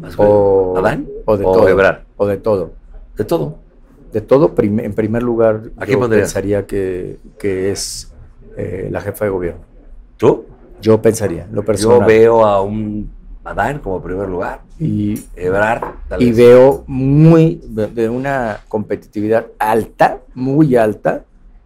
[0.00, 1.06] Más O, ¿Adán?
[1.24, 1.62] o de ¿O todo.
[2.16, 2.72] O de todo.
[3.16, 3.58] De todo.
[4.12, 8.11] De todo, prim- en primer lugar, ¿A quién yo pensaría que, que es
[8.56, 9.60] eh, la jefa de gobierno.
[10.16, 10.44] ¿Tú?
[10.80, 12.06] Yo pensaría, lo Yo personal.
[12.06, 13.10] veo a un
[13.44, 14.60] Adán como primer lugar.
[14.78, 16.36] y, Ebrard, tal y vez.
[16.36, 21.24] veo muy, de una competitividad alta, muy alta,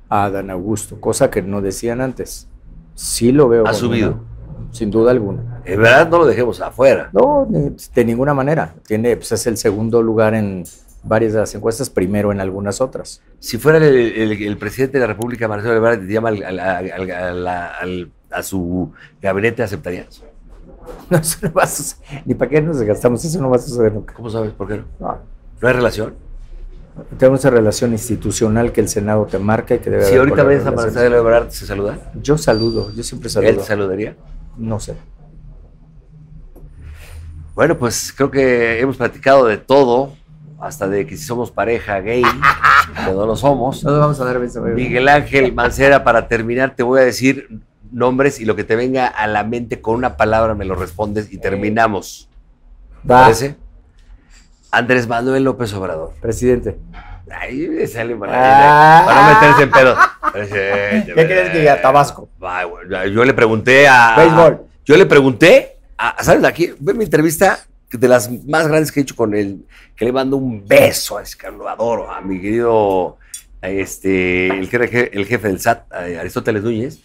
[0.08, 2.48] a Adán Augusto, cosa que no decían antes.
[2.94, 3.66] Sí lo veo.
[3.66, 4.10] Ha subido.
[4.12, 4.36] una-
[4.72, 5.62] sin duda alguna.
[5.64, 7.08] Ebrard no lo dejemos afuera.
[7.12, 8.74] No, de, de ninguna manera.
[8.86, 10.64] Tiene, pues es el segundo lugar en
[11.06, 13.22] varias de las encuestas, primero en algunas otras.
[13.38, 18.10] Si fuera el, el- el presidente de la República, Marcelo Ebrard, te llama al- al-
[18.30, 18.92] a su
[19.22, 20.22] gabinete, ¿aceptarías?
[21.10, 22.22] No, eso no va a suceder.
[22.26, 24.14] Ni para qué nos gastamos, eso no va a suceder nunca.
[24.14, 24.52] ¿Cómo sabes?
[24.52, 24.84] ¿Por qué no?
[25.00, 25.18] No.
[25.60, 26.14] ¿No hay relación?
[27.18, 30.42] Tenemos esa relación institucional que el Senado te marca y que debe Si haber ahorita
[30.44, 30.70] ves a.
[30.72, 32.12] Marcelo Ebrard, ¿se saluda?
[32.22, 33.52] Yo saludo, yo siempre ¿Él saludo.
[33.60, 34.16] te saludaría?
[34.56, 34.94] No sé.
[37.54, 40.12] Bueno, pues creo que hemos platicado de todo,
[40.60, 43.82] hasta de que si somos pareja gay, que no lo somos.
[43.84, 44.60] No nos vamos a dar beso.
[44.60, 44.74] güey.
[44.74, 47.48] Miguel Ángel Mancera, para terminar, te voy a decir
[47.92, 51.32] nombres y lo que te venga a la mente con una palabra me lo respondes
[51.32, 52.28] y terminamos.
[53.06, 53.56] ¿Te Va, parece?
[54.70, 56.12] Andrés Manuel López Obrador.
[56.20, 56.76] presidente.
[57.30, 59.04] Ahí me sale para, Ah.
[59.04, 59.96] para no meterse en pedo.
[60.32, 61.80] Presidente, ¿Qué crees que diga?
[61.82, 62.28] Tabasco.
[63.12, 64.14] Yo le pregunté a.
[64.16, 64.60] Béisbol.
[64.84, 66.44] Yo le pregunté, a, ¿sabes?
[66.44, 67.58] Aquí, ve mi entrevista
[67.90, 69.64] de las más grandes que he hecho con él,
[69.94, 73.18] que le mando un beso a lo adoro, a mi querido,
[73.62, 77.00] este, el, el jefe del SAT, Aristóteles Núñez,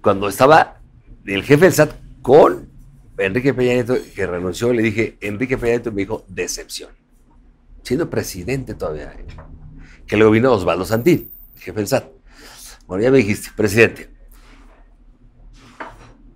[0.00, 0.80] cuando estaba
[1.26, 1.92] el jefe del SAT
[2.22, 2.68] con
[3.18, 6.90] Enrique Peña Nieto, que renunció, le dije, Enrique Peña Nieto me dijo, decepción.
[7.82, 9.26] Siendo presidente todavía, eh,
[10.06, 12.06] que luego vino Osvaldo Santín, jefe del SAT.
[12.86, 14.08] Bueno, ya me dijiste, presidente.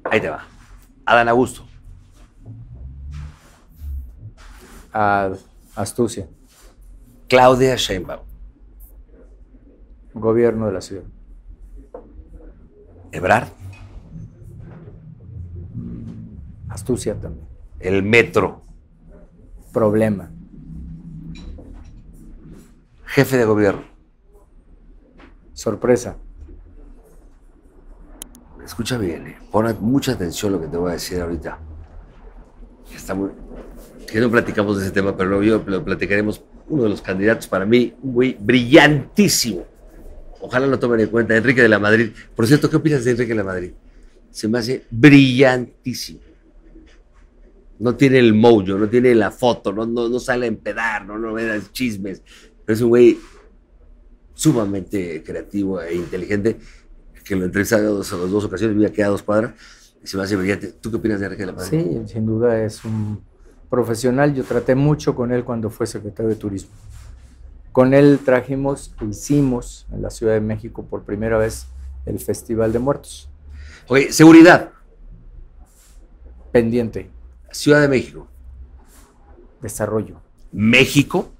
[0.04, 0.46] Ahí te va.
[1.06, 1.66] Adán Augusto.
[4.92, 5.32] A
[5.74, 6.28] astucia.
[7.28, 8.26] Claudia Sheinbaum.
[10.14, 11.04] Gobierno de la ciudad.
[13.10, 13.48] Ebrard.
[16.68, 17.46] Astucia también.
[17.80, 18.62] El metro.
[19.72, 20.30] Problema.
[23.06, 23.82] Jefe de gobierno.
[25.52, 26.16] Sorpresa.
[28.64, 29.38] Escucha bien, eh.
[29.50, 31.58] pon mucha atención a lo que te voy a decir ahorita.
[32.94, 33.30] Está muy...
[34.12, 36.42] Que no platicamos de ese tema, pero lo, yo- lo platicaremos.
[36.68, 39.66] Uno de los candidatos para mí, muy brillantísimo.
[40.40, 42.10] Ojalá lo tomen en cuenta, Enrique de la Madrid.
[42.34, 43.70] Por cierto, ¿qué opinas de Enrique de la Madrid?
[44.30, 46.20] Se me hace brillantísimo.
[47.78, 51.18] No tiene el mojo, no tiene la foto, no, no, no sale a empedar, no,
[51.18, 52.22] no ve chismes.
[52.64, 53.18] Pero es un güey
[54.34, 56.56] sumamente creativo e inteligente
[57.24, 59.54] que lo entrevisté en dos, dos ocasiones, me quedado a dos cuadras
[60.02, 60.68] y se me hace brillante.
[60.80, 61.80] ¿Tú qué opinas de Enrique de la Madrid?
[62.06, 63.20] Sí, sin duda es un
[63.72, 64.34] profesional.
[64.34, 66.70] Yo traté mucho con él cuando fue secretario de Turismo.
[67.72, 71.68] Con él trajimos, hicimos en la Ciudad de México por primera vez
[72.04, 73.30] el Festival de Muertos.
[73.88, 74.72] Oye, seguridad,
[76.52, 77.10] Pendiente,
[77.50, 78.26] Ciudad de México,
[79.62, 80.20] desarrollo,
[80.52, 81.30] México,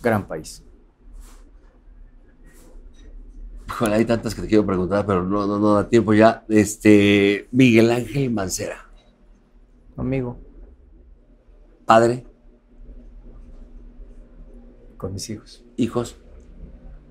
[0.00, 0.62] gran país.
[3.66, 6.44] Híjole, hay tantas que te quiero preguntar, pero no, no, no da tiempo ya.
[6.48, 8.86] Este, Miguel Ángel Mancera,
[9.96, 10.38] Amigo,
[11.90, 12.24] padre,
[14.96, 15.64] con mis hijos.
[15.76, 16.16] hijos,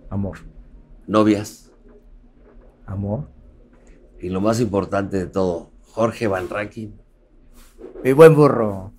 [0.09, 0.37] Amor,
[1.05, 1.69] novias
[2.85, 3.27] amor.
[4.21, 6.97] y lo más importante de todo, Jorge Van Rankin.
[8.05, 8.93] Mi buen burro.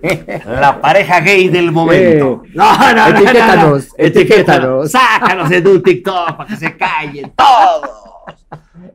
[0.46, 2.42] La pareja gay del momento.
[2.44, 3.94] Eh, no, no, no, no, etiquétanos, no.
[3.98, 4.90] etiquétanos.
[4.92, 7.90] Sácanos de tu TikTok para que se callen todos.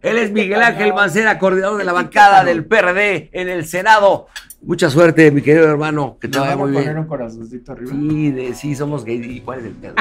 [0.01, 4.27] Él es Miguel Ángel Mancera, coordinador de la bancada del PRD en el Senado.
[4.63, 7.03] Mucha suerte, mi querido hermano, que te vaya muy bien.
[7.05, 7.91] corazoncito arriba?
[7.91, 9.25] Sí, de- sí, somos gays.
[9.27, 9.95] ¿Y cuál es el pedo?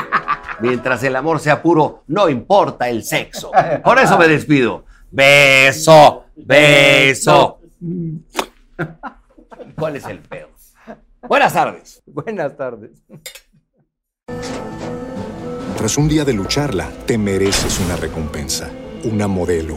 [0.61, 3.51] Mientras el amor sea puro, no importa el sexo.
[3.83, 4.85] Por eso me despido.
[5.11, 7.61] Beso, beso.
[9.77, 10.49] ¿Cuál es el pedo?
[11.27, 12.03] Buenas tardes.
[12.07, 12.91] Buenas tardes.
[15.77, 18.69] Tras un día de lucharla, te mereces una recompensa,
[19.05, 19.77] una modelo,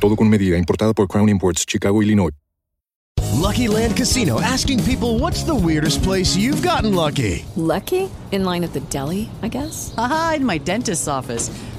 [0.00, 2.32] Todo con medida, importada por Crown Imports, Chicago, Illinois.
[3.40, 7.44] Lucky Land Casino asking people what's the weirdest place you've gotten lucky?
[7.56, 8.08] Lucky?
[8.32, 9.94] In line at the deli, I guess?
[9.96, 11.50] Aha, in my dentist's office.